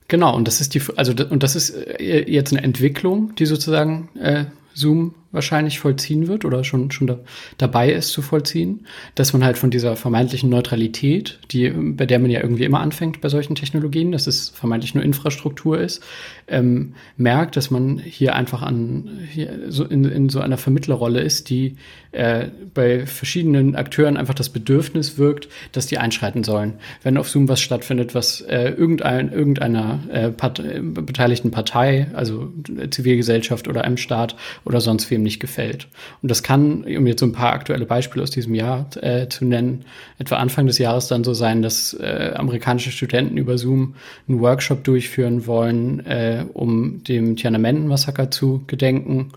[0.09, 4.11] Genau, und das ist die, also und das ist äh, jetzt eine Entwicklung, die sozusagen
[4.19, 7.19] äh, Zoom wahrscheinlich vollziehen wird oder schon schon da,
[7.59, 12.31] dabei ist zu vollziehen, dass man halt von dieser vermeintlichen Neutralität, die bei der man
[12.31, 16.03] ja irgendwie immer anfängt bei solchen Technologien, dass es vermeintlich nur Infrastruktur ist,
[16.49, 21.51] ähm, merkt, dass man hier einfach an hier so in, in so einer Vermittlerrolle ist,
[21.51, 21.77] die
[22.13, 26.75] äh, bei verschiedenen Akteuren einfach das Bedürfnis wirkt, dass die einschreiten sollen.
[27.03, 32.53] Wenn auf Zoom was stattfindet, was äh, irgendein, irgendeiner äh, Part äh, beteiligten Partei, also
[32.91, 35.89] Zivilgesellschaft oder einem Staat oder sonst wem nicht gefällt.
[36.23, 39.45] Und das kann, um jetzt so ein paar aktuelle Beispiele aus diesem Jahr äh, zu
[39.45, 39.85] nennen,
[40.19, 43.95] etwa Anfang des Jahres dann so sein, dass äh, amerikanische Studenten über Zoom
[44.29, 49.33] einen Workshop durchführen wollen, äh, um dem Tiananmen-Massaker zu gedenken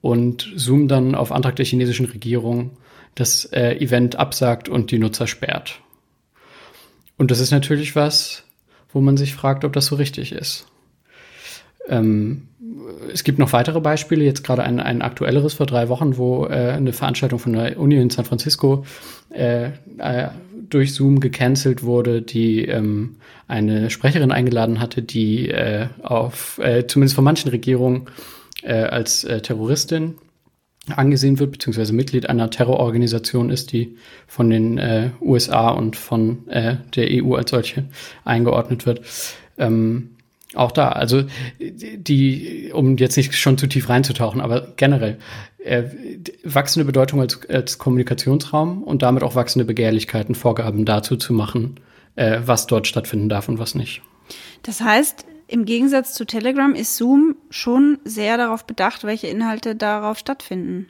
[0.00, 2.70] und Zoom dann auf Antrag der chinesischen Regierung
[3.14, 5.80] das äh, Event absagt und die Nutzer sperrt.
[7.16, 8.44] Und das ist natürlich was,
[8.92, 10.66] wo man sich fragt, ob das so richtig ist.
[11.88, 12.48] Ähm,
[13.12, 16.72] es gibt noch weitere Beispiele, jetzt gerade ein, ein aktuelleres vor drei Wochen, wo äh,
[16.72, 18.84] eine Veranstaltung von der Uni in San Francisco
[19.30, 20.28] äh, äh,
[20.68, 27.14] durch Zoom gecancelt wurde, die ähm, eine Sprecherin eingeladen hatte, die äh, auf äh, zumindest
[27.14, 28.06] von manchen Regierungen
[28.62, 30.16] äh, als Terroristin
[30.88, 33.96] angesehen wird, beziehungsweise Mitglied einer Terrororganisation ist, die
[34.28, 37.86] von den USA und von der EU als solche
[38.24, 39.00] eingeordnet wird.
[39.58, 40.15] Ähm,
[40.56, 41.24] auch da, also
[41.58, 45.18] die, um jetzt nicht schon zu tief reinzutauchen, aber generell
[45.58, 45.84] äh,
[46.44, 51.80] wachsende Bedeutung als, als Kommunikationsraum und damit auch wachsende Begehrlichkeiten, Vorgaben dazu zu machen,
[52.14, 54.02] äh, was dort stattfinden darf und was nicht.
[54.62, 60.18] Das heißt, im Gegensatz zu Telegram ist Zoom schon sehr darauf bedacht, welche Inhalte darauf
[60.18, 60.86] stattfinden.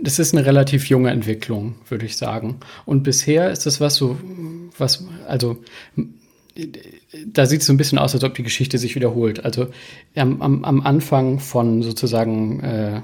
[0.00, 2.58] Das ist eine relativ junge Entwicklung, würde ich sagen.
[2.84, 4.18] Und bisher ist das was so,
[4.76, 5.58] was, also
[7.26, 9.44] da sieht es so ein bisschen aus, als ob die Geschichte sich wiederholt.
[9.44, 9.68] Also
[10.14, 13.00] am, am, Anfang von sozusagen äh,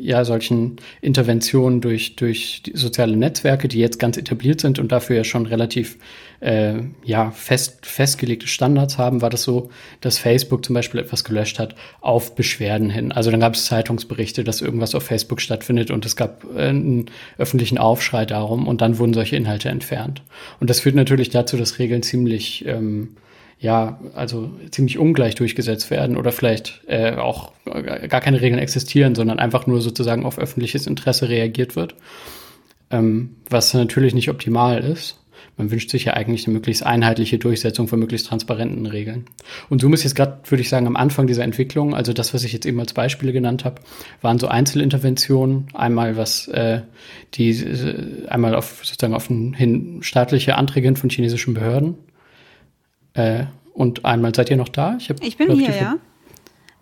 [0.00, 5.24] ja solchen Interventionen durch durch soziale Netzwerke, die jetzt ganz etabliert sind und dafür ja
[5.24, 5.98] schon relativ
[6.40, 11.58] äh, ja fest festgelegte Standards haben, war das so, dass Facebook zum Beispiel etwas gelöscht
[11.58, 13.12] hat auf Beschwerden hin.
[13.12, 17.06] Also dann gab es Zeitungsberichte, dass irgendwas auf Facebook stattfindet und es gab äh, einen
[17.38, 20.22] öffentlichen Aufschrei darum und dann wurden solche Inhalte entfernt.
[20.60, 23.16] Und das führt natürlich dazu, dass Regeln ziemlich ähm,
[23.60, 29.38] ja, also ziemlich ungleich durchgesetzt werden oder vielleicht äh, auch gar keine Regeln existieren, sondern
[29.38, 31.94] einfach nur sozusagen auf öffentliches Interesse reagiert wird,
[32.90, 35.18] ähm, was natürlich nicht optimal ist.
[35.58, 39.26] Man wünscht sich ja eigentlich eine möglichst einheitliche Durchsetzung von möglichst transparenten Regeln.
[39.68, 42.44] Und Zoom ist jetzt gerade, würde ich sagen, am Anfang dieser Entwicklung, also das, was
[42.44, 43.82] ich jetzt eben als Beispiele genannt habe,
[44.22, 45.66] waren so Einzelinterventionen.
[45.74, 46.80] Einmal was äh,
[47.34, 51.96] die äh, einmal auf sozusagen auf ein, hin staatliche Anträge hin von chinesischen Behörden.
[53.14, 53.44] Äh,
[53.74, 54.96] und einmal seid ihr noch da?
[54.98, 55.96] Ich, hab, ich bin hier, ja.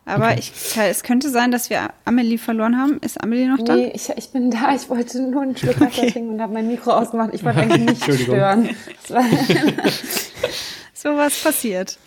[0.08, 0.38] Aber okay.
[0.38, 2.98] ich, es könnte sein, dass wir Amelie verloren haben.
[3.02, 3.76] Ist Amelie noch da?
[3.76, 4.74] Nee, ich, ich bin da.
[4.74, 6.10] Ich wollte nur einen Schluck Wasser okay.
[6.12, 7.34] trinken und habe mein Mikro ausgemacht.
[7.34, 8.70] Ich wollte eigentlich nicht stören.
[10.94, 11.98] so was passiert.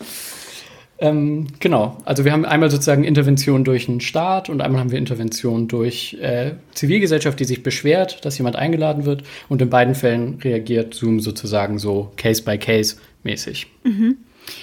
[1.02, 1.98] Ähm, genau.
[2.04, 6.16] Also wir haben einmal sozusagen Intervention durch den Staat und einmal haben wir Intervention durch
[6.20, 9.24] äh, Zivilgesellschaft, die sich beschwert, dass jemand eingeladen wird.
[9.48, 13.66] Und in beiden Fällen reagiert Zoom sozusagen so Case by Case mäßig.
[13.82, 14.18] Mhm.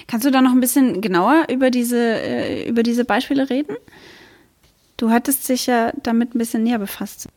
[0.06, 3.76] Kannst du da noch ein bisschen genauer über diese, äh, über diese Beispiele reden?
[4.96, 7.28] Du hattest dich ja damit ein bisschen näher befasst.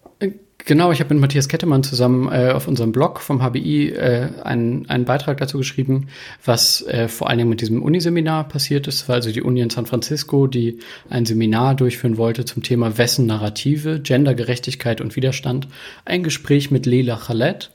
[0.66, 4.90] Genau, ich habe mit Matthias Kettemann zusammen äh, auf unserem Blog vom HBI äh, einen,
[4.90, 6.08] einen Beitrag dazu geschrieben,
[6.46, 9.10] was äh, vor allen Dingen mit diesem Uniseminar passiert ist.
[9.10, 13.26] War also die Uni in San Francisco, die ein Seminar durchführen wollte zum Thema Wessen
[13.26, 15.68] Narrative, Gendergerechtigkeit und Widerstand.
[16.06, 17.72] Ein Gespräch mit Leila Khaled.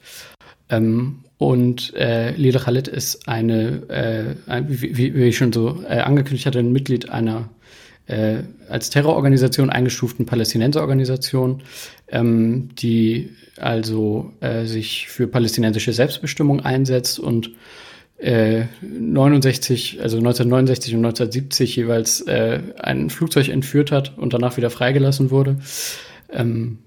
[0.71, 6.01] Ähm, und äh, Lila Khaled ist eine, äh, ein, wie, wie ich schon so äh,
[6.01, 7.51] angekündigt hatte, ein Mitglied einer
[8.09, 11.63] äh, als Terrororganisation eingestuften Palästinenserorganisation,
[12.09, 17.53] ähm, die also äh, sich für palästinensische Selbstbestimmung einsetzt und
[18.19, 24.71] äh, 69, also 1969 und 1970 jeweils äh, ein Flugzeug entführt hat und danach wieder
[24.71, 25.59] freigelassen wurde.
[26.33, 26.79] Ähm,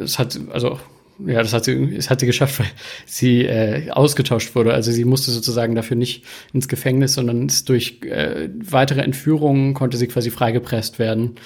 [0.00, 0.78] es hat also
[1.26, 2.66] ja, das hat sie, das hat sie geschafft, weil
[3.06, 4.72] sie äh, ausgetauscht wurde.
[4.72, 9.96] Also sie musste sozusagen dafür nicht ins Gefängnis, sondern ist durch äh, weitere Entführungen konnte
[9.96, 11.36] sie quasi freigepresst werden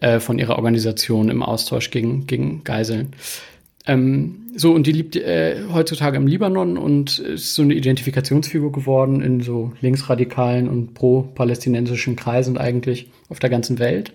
[0.00, 3.14] äh, von ihrer Organisation im Austausch gegen, gegen Geiseln.
[3.86, 9.22] Ähm, so, und die lebt äh, heutzutage im Libanon und ist so eine Identifikationsfigur geworden
[9.22, 14.12] in so linksradikalen und pro-palästinensischen Kreisen eigentlich auf der ganzen Welt.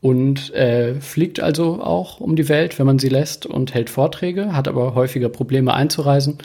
[0.00, 4.54] Und äh, fliegt also auch um die Welt, wenn man sie lässt und hält Vorträge,
[4.54, 6.38] hat aber häufiger Probleme einzureisen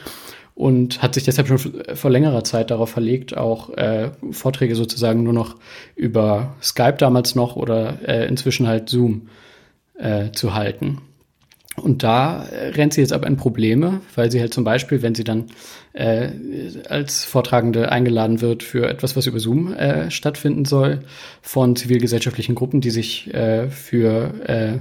[0.56, 1.60] und hat sich deshalb schon
[1.94, 5.56] vor längerer Zeit darauf verlegt, auch äh, Vorträge sozusagen nur noch
[5.96, 9.30] über Skype damals noch oder äh, inzwischen halt Zoom
[9.98, 11.00] äh, zu halten.
[11.76, 15.24] Und da rennt sie jetzt aber in Probleme, weil sie halt zum Beispiel, wenn sie
[15.24, 15.46] dann
[15.94, 16.30] äh,
[16.88, 21.00] als Vortragende eingeladen wird für etwas, was über Zoom äh, stattfinden soll,
[21.42, 24.78] von zivilgesellschaftlichen Gruppen, die sich äh, für äh,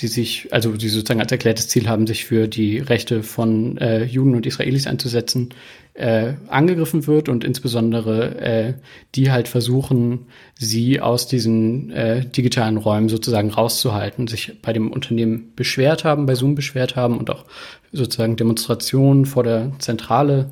[0.00, 4.04] die sich, also die sozusagen als erklärtes Ziel haben, sich für die Rechte von äh,
[4.04, 5.50] Juden und Israelis einzusetzen,
[5.94, 8.74] äh, angegriffen wird und insbesondere äh,
[9.16, 15.52] die halt versuchen, sie aus diesen äh, digitalen Räumen sozusagen rauszuhalten, sich bei dem Unternehmen
[15.56, 17.44] beschwert haben, bei Zoom beschwert haben und auch
[17.90, 20.50] sozusagen Demonstrationen vor der Zentrale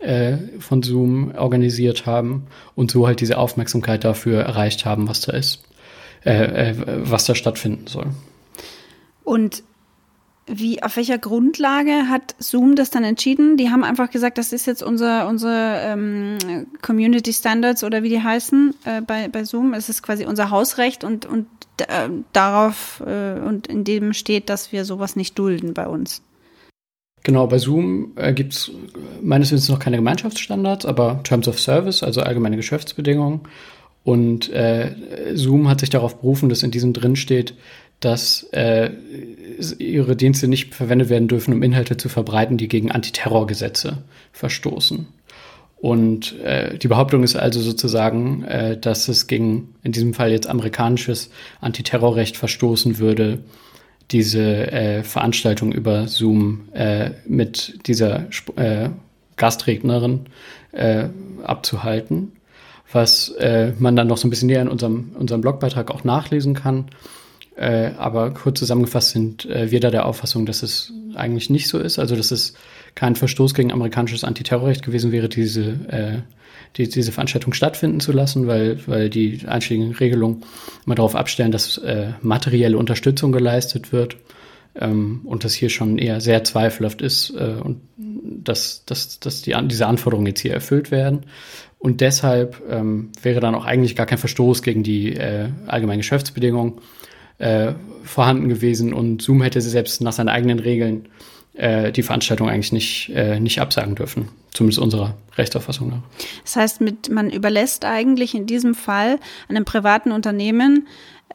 [0.00, 5.32] äh, von Zoom organisiert haben und so halt diese Aufmerksamkeit dafür erreicht haben, was da
[5.34, 5.62] ist,
[6.24, 8.06] äh, äh, was da stattfinden soll.
[9.24, 9.62] Und
[10.46, 13.56] wie, auf welcher Grundlage hat Zoom das dann entschieden?
[13.56, 18.22] Die haben einfach gesagt, das ist jetzt unser, unsere ähm, Community Standards oder wie die
[18.22, 19.74] heißen äh, bei, bei Zoom.
[19.74, 21.46] Es ist quasi unser Hausrecht und, und
[21.78, 26.22] äh, darauf äh, und in dem steht, dass wir sowas nicht dulden bei uns.
[27.22, 28.72] Genau, bei Zoom äh, gibt es
[29.22, 33.42] meines Wissens noch keine Gemeinschaftsstandards, aber Terms of Service, also allgemeine Geschäftsbedingungen.
[34.02, 34.94] Und äh,
[35.34, 37.54] Zoom hat sich darauf berufen, dass in diesem drin steht,
[38.00, 38.90] dass äh,
[39.78, 43.98] ihre Dienste nicht verwendet werden dürfen, um Inhalte zu verbreiten, die gegen Antiterrorgesetze
[44.32, 45.06] verstoßen.
[45.76, 50.46] Und äh, die Behauptung ist also sozusagen, äh, dass es gegen in diesem Fall jetzt
[50.46, 51.30] amerikanisches
[51.60, 53.38] Antiterrorrecht verstoßen würde,
[54.10, 58.26] diese äh, Veranstaltung über Zoom äh, mit dieser
[58.56, 58.90] äh,
[59.36, 60.26] Gastrednerin
[60.72, 61.08] äh,
[61.44, 62.32] abzuhalten,
[62.92, 66.54] was äh, man dann noch so ein bisschen näher in unserem, unserem Blogbeitrag auch nachlesen
[66.54, 66.86] kann.
[67.56, 71.78] Äh, aber kurz zusammengefasst sind äh, wir da der Auffassung, dass es eigentlich nicht so
[71.78, 71.98] ist.
[71.98, 72.54] Also, dass es
[72.94, 76.18] kein Verstoß gegen amerikanisches Antiterrorrecht gewesen wäre, diese, äh,
[76.76, 80.44] die, diese Veranstaltung stattfinden zu lassen, weil, weil die einschlägigen Regelungen
[80.86, 84.16] immer darauf abstellen, dass äh, materielle Unterstützung geleistet wird
[84.76, 89.86] ähm, und das hier schon eher sehr zweifelhaft ist und dass, dass, dass die, diese
[89.86, 91.26] Anforderungen jetzt hier erfüllt werden.
[91.78, 95.18] Und deshalb ähm, wäre dann auch eigentlich gar kein Verstoß gegen die
[95.66, 96.80] allgemeinen Geschäftsbedingungen
[97.40, 97.74] äh,
[98.04, 101.08] vorhanden gewesen und Zoom hätte selbst nach seinen eigenen Regeln
[101.54, 106.02] äh, die Veranstaltung eigentlich nicht, äh, nicht absagen dürfen, zumindest unserer Rechtsauffassung nach.
[106.44, 109.18] Das heißt, mit, man überlässt eigentlich in diesem Fall
[109.48, 110.86] einem privaten Unternehmen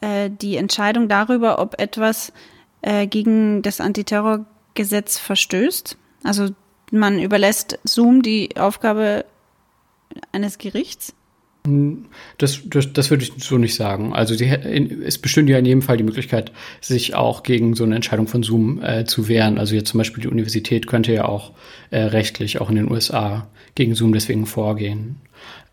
[0.01, 2.33] äh, die Entscheidung darüber, ob etwas
[2.81, 5.97] äh, gegen das Antiterrorgesetz verstößt.
[6.23, 6.49] Also
[6.91, 9.25] man überlässt Zoom die Aufgabe
[10.31, 11.13] eines Gerichts.
[12.37, 14.13] Das, das, das würde ich so nicht sagen.
[14.13, 16.51] Also sie, es bestünde ja in jedem Fall die Möglichkeit,
[16.81, 19.57] sich auch gegen so eine Entscheidung von Zoom äh, zu wehren.
[19.57, 21.51] Also jetzt zum Beispiel die Universität könnte ja auch
[21.91, 25.17] äh, rechtlich, auch in den USA, gegen Zoom deswegen vorgehen.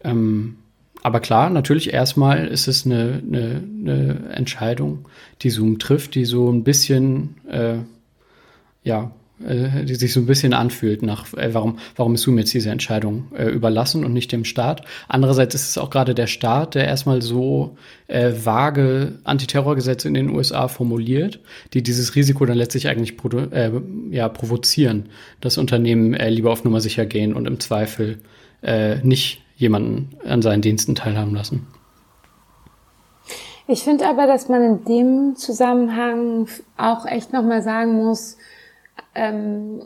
[0.05, 0.57] Ähm,
[1.03, 5.09] aber klar, natürlich erstmal ist es eine, eine, eine Entscheidung,
[5.43, 7.79] die Zoom trifft, die so ein bisschen, äh,
[8.85, 9.11] ja,
[9.47, 12.71] äh, die sich so ein bisschen anfühlt nach, äh, warum, warum ist Zoom jetzt diese
[12.71, 14.83] Entscheidung äh, überlassen und nicht dem Staat.
[15.09, 17.77] Andererseits ist es auch gerade der Staat, der erstmal so
[18.07, 21.41] äh, vage Antiterrorgesetze in den USA formuliert,
[21.73, 23.15] die dieses Risiko dann letztlich eigentlich
[23.51, 23.71] äh,
[24.11, 25.09] ja, provozieren,
[25.41, 28.19] dass Unternehmen äh, lieber auf Nummer sicher gehen und im Zweifel
[28.63, 31.67] äh, nicht jemanden an seinen Diensten teilhaben lassen.
[33.69, 38.37] Ich finde aber, dass man in dem Zusammenhang auch echt nochmal sagen muss,
[39.15, 39.83] ähm,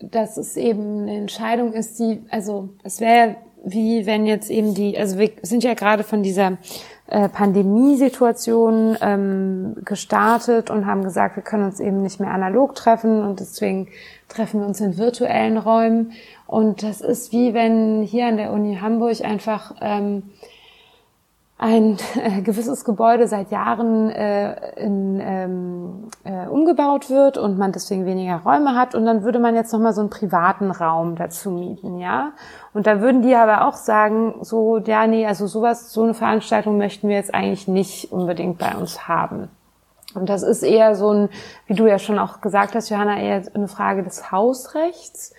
[0.00, 4.98] dass es eben eine Entscheidung ist, die, also es wäre wie wenn jetzt eben die,
[4.98, 6.58] also wir sind ja gerade von dieser
[7.06, 13.22] äh, Pandemiesituation ähm, gestartet und haben gesagt, wir können uns eben nicht mehr analog treffen
[13.22, 13.88] und deswegen
[14.28, 16.12] treffen wir uns in virtuellen Räumen.
[16.46, 20.24] Und das ist wie wenn hier an der Uni Hamburg einfach ähm,
[21.64, 28.04] ein äh, gewisses Gebäude seit Jahren äh, in, ähm, äh, umgebaut wird und man deswegen
[28.04, 31.50] weniger Räume hat und dann würde man jetzt noch mal so einen privaten Raum dazu
[31.50, 32.32] mieten, ja?
[32.74, 36.76] Und da würden die aber auch sagen, so ja, nee, also sowas, so eine Veranstaltung
[36.76, 39.48] möchten wir jetzt eigentlich nicht unbedingt bei uns haben.
[40.16, 41.28] Und das ist eher so ein,
[41.66, 45.34] wie du ja schon auch gesagt hast, Johanna, eher eine Frage des Hausrechts.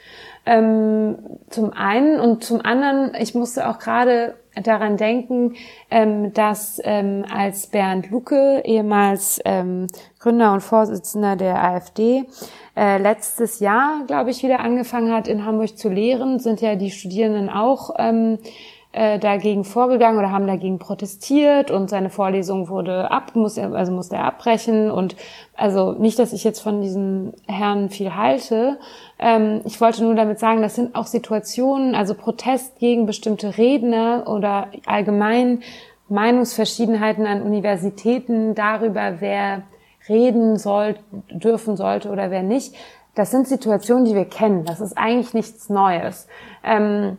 [0.45, 1.17] Ähm,
[1.49, 5.55] zum einen und zum anderen, ich musste auch gerade daran denken,
[5.89, 9.87] ähm, dass ähm, als Bernd Lucke, ehemals ähm,
[10.19, 12.25] Gründer und Vorsitzender der AfD,
[12.77, 16.91] äh, letztes Jahr, glaube ich, wieder angefangen hat, in Hamburg zu lehren, sind ja die
[16.91, 18.37] Studierenden auch ähm,
[18.95, 23.91] äh, dagegen vorgegangen oder haben dagegen protestiert und seine Vorlesung wurde ab, muss er, also
[23.91, 25.17] musste er abbrechen und
[25.53, 28.79] also nicht, dass ich jetzt von diesen Herren viel halte.
[29.19, 34.23] Ähm, ich wollte nur damit sagen, das sind auch Situationen, also Protest gegen bestimmte Redner
[34.27, 35.61] oder allgemein
[36.07, 39.63] Meinungsverschiedenheiten an Universitäten darüber, wer
[40.07, 40.95] reden soll,
[41.29, 42.73] dürfen sollte oder wer nicht.
[43.13, 44.63] Das sind Situationen, die wir kennen.
[44.63, 46.27] Das ist eigentlich nichts Neues.
[46.63, 47.17] Ähm,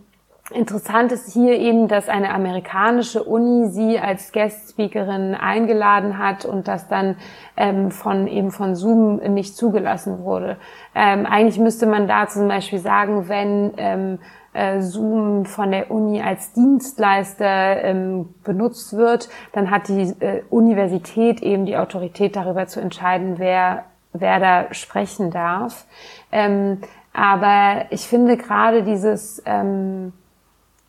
[0.53, 6.87] Interessant ist hier eben, dass eine amerikanische Uni sie als Guest-Speakerin eingeladen hat und das
[6.87, 7.17] dann
[7.57, 10.57] ähm, von eben von Zoom nicht zugelassen wurde.
[10.95, 14.19] Ähm, eigentlich müsste man da zum Beispiel sagen, wenn ähm,
[14.53, 21.43] äh, Zoom von der Uni als Dienstleister ähm, benutzt wird, dann hat die äh, Universität
[21.43, 25.87] eben die Autorität darüber zu entscheiden, wer wer da sprechen darf.
[26.33, 26.79] Ähm,
[27.13, 29.43] aber ich finde gerade dieses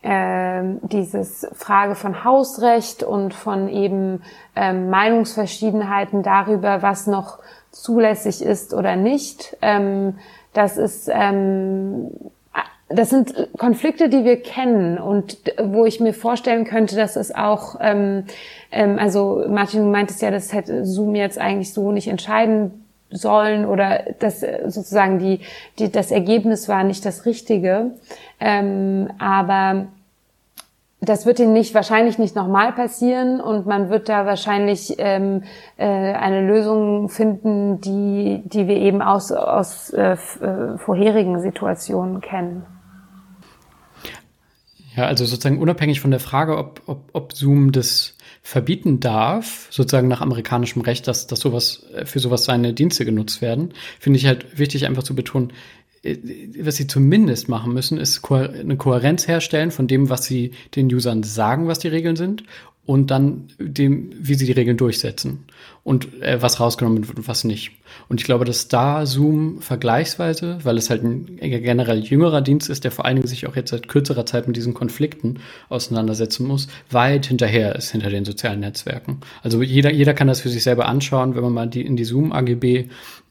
[0.03, 4.21] ähm, dieses Frage von Hausrecht und von eben
[4.55, 7.39] ähm, Meinungsverschiedenheiten darüber, was noch
[7.71, 9.57] zulässig ist oder nicht.
[9.61, 10.19] Ähm,
[10.53, 12.11] das ist ähm,
[12.89, 17.75] das sind Konflikte, die wir kennen und wo ich mir vorstellen könnte, dass es auch,
[17.81, 18.23] ähm,
[18.71, 23.65] ähm, also Martin, du meintest ja, das hätte Zoom jetzt eigentlich so nicht entscheiden sollen
[23.65, 25.39] oder dass sozusagen die,
[25.79, 27.91] die das Ergebnis war nicht das Richtige.
[28.39, 29.87] Ähm, aber
[30.99, 35.43] das wird ihnen nicht wahrscheinlich nicht nochmal passieren und man wird da wahrscheinlich ähm,
[35.77, 42.65] äh, eine Lösung finden, die die wir eben aus aus äh, äh, vorherigen Situationen kennen.
[44.95, 48.16] Ja, also sozusagen unabhängig von der Frage, ob, ob, ob Zoom das
[48.47, 53.73] verbieten darf, sozusagen nach amerikanischem Recht, dass, dass sowas für sowas seine Dienste genutzt werden,
[53.99, 55.51] finde ich halt wichtig, einfach zu betonen,
[56.01, 56.15] äh,
[56.61, 61.23] was sie zumindest machen müssen, ist eine Kohärenz herstellen von dem, was sie den Usern
[61.23, 62.45] sagen, was die Regeln sind,
[62.87, 65.43] und dann dem, wie sie die Regeln durchsetzen
[65.83, 67.73] und äh, was rausgenommen wird und was nicht.
[68.07, 72.85] Und ich glaube, dass da Zoom vergleichsweise, weil es halt ein generell jüngerer Dienst ist,
[72.85, 76.69] der vor allen Dingen sich auch jetzt seit kürzerer Zeit mit diesen Konflikten auseinandersetzen muss,
[76.89, 79.19] weit hinterher ist hinter den sozialen Netzwerken.
[79.43, 82.05] Also jeder, jeder kann das für sich selber anschauen, wenn man mal die, in die
[82.05, 82.85] Zoom AGB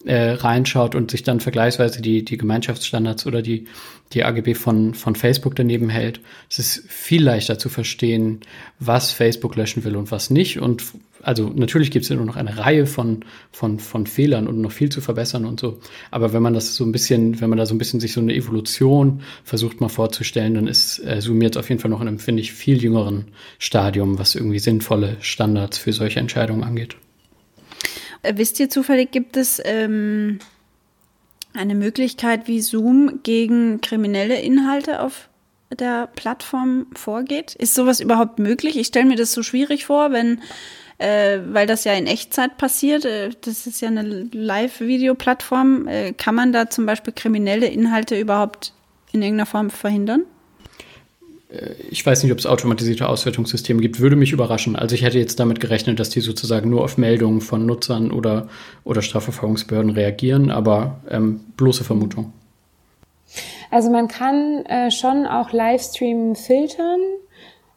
[0.07, 3.67] äh, reinschaut und sich dann vergleichsweise die, die Gemeinschaftsstandards oder die,
[4.13, 6.21] die AGB von, von Facebook daneben hält.
[6.49, 8.41] Es ist viel leichter zu verstehen,
[8.79, 10.61] was Facebook löschen will und was nicht.
[10.61, 10.85] Und
[11.23, 14.91] also natürlich gibt es nur noch eine Reihe von, von, von Fehlern und noch viel
[14.91, 15.81] zu verbessern und so.
[16.13, 18.21] Aber wenn man das so ein bisschen, wenn man da so ein bisschen sich so
[18.21, 22.07] eine Evolution versucht mal vorzustellen, dann ist äh, Zoom jetzt auf jeden Fall noch in
[22.07, 23.27] einem, finde ich, viel jüngeren
[23.59, 26.97] Stadium, was irgendwie sinnvolle Standards für solche Entscheidungen angeht.
[28.27, 30.39] Äh, wisst ihr zufällig, gibt es ähm,
[31.55, 35.29] eine Möglichkeit, wie Zoom gegen kriminelle Inhalte auf
[35.71, 37.55] der Plattform vorgeht?
[37.55, 38.77] Ist sowas überhaupt möglich?
[38.77, 40.41] Ich stelle mir das so schwierig vor, wenn,
[40.99, 43.05] äh, weil das ja in Echtzeit passiert.
[43.05, 45.89] Äh, das ist ja eine Live-Video-Plattform.
[45.89, 48.73] Äh, kann man da zum Beispiel kriminelle Inhalte überhaupt
[49.13, 50.23] in irgendeiner Form verhindern?
[51.51, 54.77] Äh, ich weiß nicht, ob es automatisierte Auswertungssysteme gibt, würde mich überraschen.
[54.77, 58.49] Also ich hätte jetzt damit gerechnet, dass die sozusagen nur auf Meldungen von Nutzern oder,
[58.85, 62.33] oder Strafverfolgungsbehörden reagieren, aber ähm, bloße Vermutung.
[63.71, 67.01] Also man kann äh, schon auch Livestream filtern.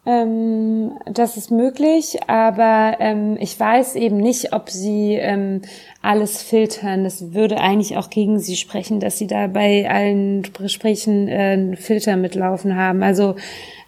[0.06, 5.62] Ähm, das ist möglich, aber ähm, ich weiß eben nicht, ob sie ähm,
[6.02, 7.04] alles filtern.
[7.04, 11.78] Das würde eigentlich auch gegen sie sprechen, dass sie da bei allen Gesprächen äh, einen
[11.78, 13.04] Filter mitlaufen haben.
[13.04, 13.36] Also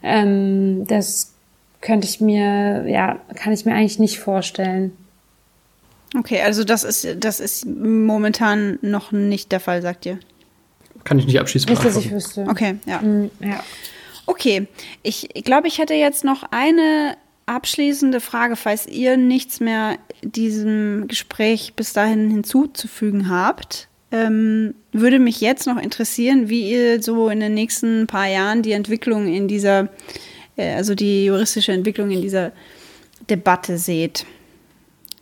[0.04, 1.34] ähm, das
[1.80, 4.96] könnte ich mir, ja, kann ich mir eigentlich nicht vorstellen.
[6.18, 10.20] Okay, also das ist, das ist momentan noch nicht der Fall, sagt ihr?
[11.04, 12.46] Kann ich nicht abschließend Nicht, dass ich wüsste.
[12.50, 13.02] Okay, ja.
[13.02, 13.64] Mm, ja.
[14.26, 14.68] Okay,
[15.04, 21.74] ich glaube, ich hätte jetzt noch eine abschließende Frage, falls ihr nichts mehr diesem Gespräch
[21.76, 23.88] bis dahin hinzuzufügen habt.
[24.12, 28.74] Ähm, würde mich jetzt noch interessieren, wie ihr so in den nächsten paar Jahren die
[28.74, 29.90] Entwicklung in dieser,
[30.58, 32.52] äh, also die juristische Entwicklung in dieser
[33.30, 34.26] Debatte seht.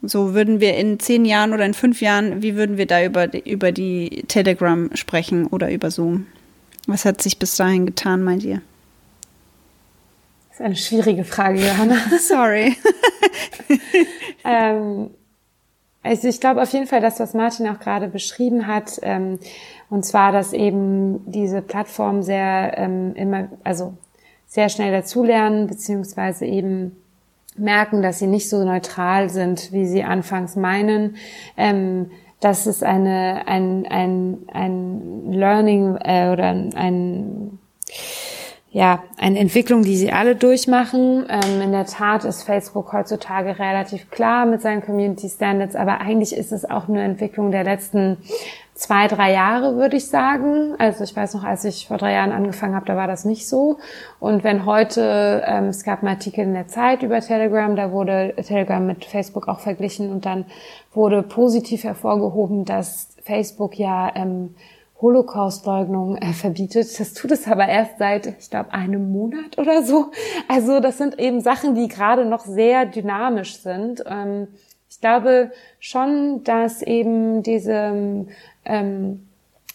[0.01, 3.33] So würden wir in zehn Jahren oder in fünf Jahren, wie würden wir da über,
[3.45, 6.25] über die Telegram sprechen oder über Zoom?
[6.87, 8.61] Was hat sich bis dahin getan, meint ihr?
[10.59, 11.95] Das ist eine schwierige Frage, Johanna.
[12.19, 12.75] Sorry.
[14.43, 15.09] ähm,
[16.03, 19.39] also ich glaube auf jeden Fall, das, was Martin auch gerade beschrieben hat, ähm,
[19.89, 23.93] und zwar, dass eben diese Plattformen sehr ähm, immer, also
[24.47, 26.97] sehr schnell dazulernen, beziehungsweise eben
[27.55, 31.15] merken, dass sie nicht so neutral sind, wie sie anfangs meinen.
[31.55, 37.59] Ähm, das ist eine, ein, ein, ein Learning äh, oder ein,
[38.71, 41.25] ja, eine Entwicklung, die sie alle durchmachen.
[41.27, 46.35] Ähm, in der Tat ist Facebook heutzutage relativ klar mit seinen Community Standards, aber eigentlich
[46.35, 48.17] ist es auch eine Entwicklung der letzten
[48.79, 50.75] zwei, drei Jahre, würde ich sagen.
[50.77, 53.47] Also ich weiß noch, als ich vor drei Jahren angefangen habe, da war das nicht
[53.47, 53.79] so.
[54.19, 58.35] Und wenn heute, ähm, es gab einen Artikel in der Zeit über Telegram, da wurde
[58.47, 60.45] Telegram mit Facebook auch verglichen und dann
[60.93, 64.55] wurde positiv hervorgehoben, dass Facebook ja ähm,
[65.01, 66.99] Holocaust-Leugnung äh, verbietet.
[66.99, 70.11] Das tut es aber erst seit, ich glaube, einem Monat oder so.
[70.47, 74.03] Also das sind eben Sachen, die gerade noch sehr dynamisch sind.
[74.05, 74.47] Ähm,
[74.89, 78.25] ich glaube schon, dass eben diese,
[78.65, 79.27] ähm,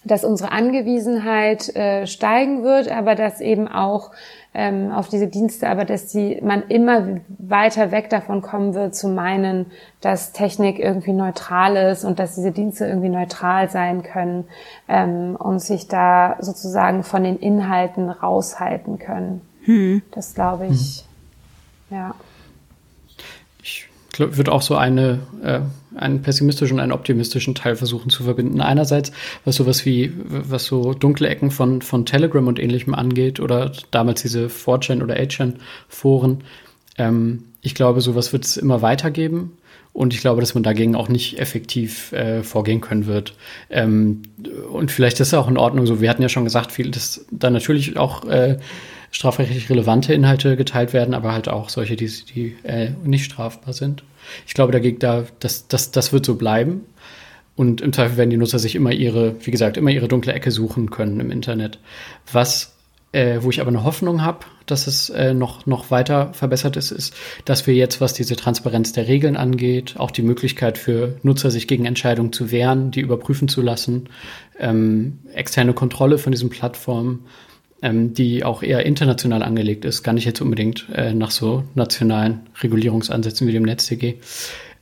[0.05, 4.11] dass unsere Angewiesenheit äh, steigen wird, aber dass eben auch
[4.55, 9.09] ähm, auf diese Dienste, aber dass die, man immer weiter weg davon kommen wird zu
[9.09, 9.67] meinen,
[10.01, 14.45] dass Technik irgendwie neutral ist und dass diese Dienste irgendwie neutral sein können
[14.89, 19.41] ähm, und sich da sozusagen von den Inhalten raushalten können.
[19.65, 20.03] Hm.
[20.13, 21.05] Das glaube ich,
[21.89, 21.97] hm.
[21.99, 22.15] ja
[24.19, 25.61] würde auch so eine, äh,
[25.97, 28.61] einen pessimistischen und einen optimistischen Teil versuchen zu verbinden.
[28.61, 29.13] Einerseits,
[29.45, 34.23] was sowas wie, was so dunkle Ecken von, von Telegram und ähnlichem angeht oder damals
[34.23, 35.55] diese 4chan oder 8chan
[35.89, 36.45] Foren.
[36.99, 39.53] Ähm, ich glaube, sowas wird es immer weitergeben.
[39.95, 43.35] Und ich glaube, dass man dagegen auch nicht effektiv äh, vorgehen können wird.
[43.71, 44.23] Ähm,
[44.73, 46.01] und vielleicht ist es auch in Ordnung so.
[46.01, 48.59] Wir hatten ja schon gesagt, viel, dass da natürlich auch äh,
[49.15, 54.03] strafrechtlich relevante Inhalte geteilt werden, aber halt auch solche, die, die äh, nicht strafbar sind.
[54.45, 56.81] Ich glaube, dagegen, da, das, das, das wird so bleiben.
[57.55, 60.51] Und im Zweifel werden die Nutzer sich immer ihre, wie gesagt, immer ihre dunkle Ecke
[60.51, 61.79] suchen können im Internet.
[62.33, 62.75] Was,
[63.13, 66.91] äh, wo ich aber eine Hoffnung habe, dass es äh, noch, noch weiter verbessert ist,
[66.91, 71.53] ist, dass wir jetzt, was diese Transparenz der Regeln angeht, auch die Möglichkeit für Nutzer,
[71.53, 74.09] sich gegen Entscheidungen zu wehren, die überprüfen zu lassen,
[74.59, 77.27] ähm, externe Kontrolle von diesen Plattformen,
[77.85, 82.41] ähm, die auch eher international angelegt ist, gar nicht jetzt unbedingt äh, nach so nationalen
[82.63, 84.15] Regulierungsansätzen wie dem NetzDG,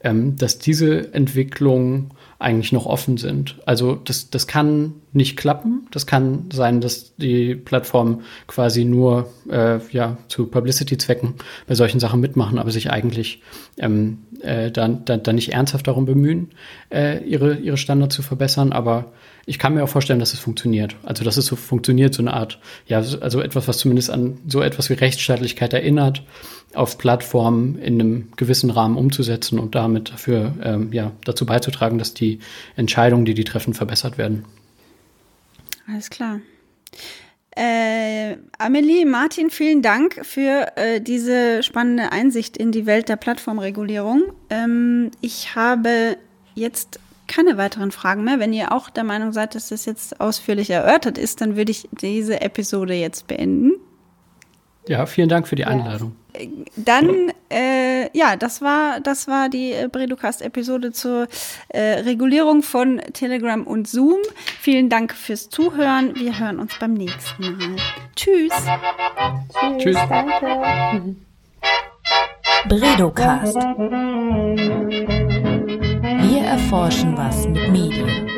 [0.04, 3.58] ähm, dass diese Entwicklungen eigentlich noch offen sind.
[3.66, 5.86] Also das, das kann nicht klappen.
[5.90, 11.34] Das kann sein, dass die Plattformen quasi nur äh, ja, zu Publicity-Zwecken
[11.66, 13.42] bei solchen Sachen mitmachen, aber sich eigentlich
[13.78, 16.50] ähm, äh, dann, dann, dann nicht ernsthaft darum bemühen,
[16.90, 18.72] äh, ihre, ihre Standards zu verbessern.
[18.72, 19.12] Aber
[19.44, 20.96] ich kann mir auch vorstellen, dass es funktioniert.
[21.02, 24.62] Also, dass es so funktioniert, so eine Art, ja, also etwas, was zumindest an so
[24.62, 26.22] etwas wie Rechtsstaatlichkeit erinnert,
[26.74, 32.14] auf Plattformen in einem gewissen Rahmen umzusetzen und damit dafür, ähm, ja, dazu beizutragen, dass
[32.14, 32.38] die
[32.76, 34.44] Entscheidungen, die die treffen, verbessert werden.
[35.92, 36.40] Alles klar.
[37.54, 44.32] Äh, Amelie, Martin, vielen Dank für äh, diese spannende Einsicht in die Welt der Plattformregulierung.
[44.48, 46.16] Ähm, ich habe
[46.54, 48.38] jetzt keine weiteren Fragen mehr.
[48.38, 51.88] Wenn ihr auch der Meinung seid, dass das jetzt ausführlich erörtert ist, dann würde ich
[51.92, 53.72] diese Episode jetzt beenden.
[54.88, 56.16] Ja, vielen Dank für die Einladung.
[56.76, 61.28] Dann, äh, ja, das war, das war die äh, Bredocast-Episode zur
[61.68, 64.20] äh, Regulierung von Telegram und Zoom.
[64.60, 66.14] Vielen Dank fürs Zuhören.
[66.16, 67.76] Wir hören uns beim nächsten Mal.
[68.16, 68.52] Tschüss.
[69.78, 69.82] Tschüss.
[69.82, 69.98] Tschüss.
[70.08, 71.16] Danke.
[72.68, 73.56] Bredocast.
[76.22, 78.28] Wir erforschen was mit Medien.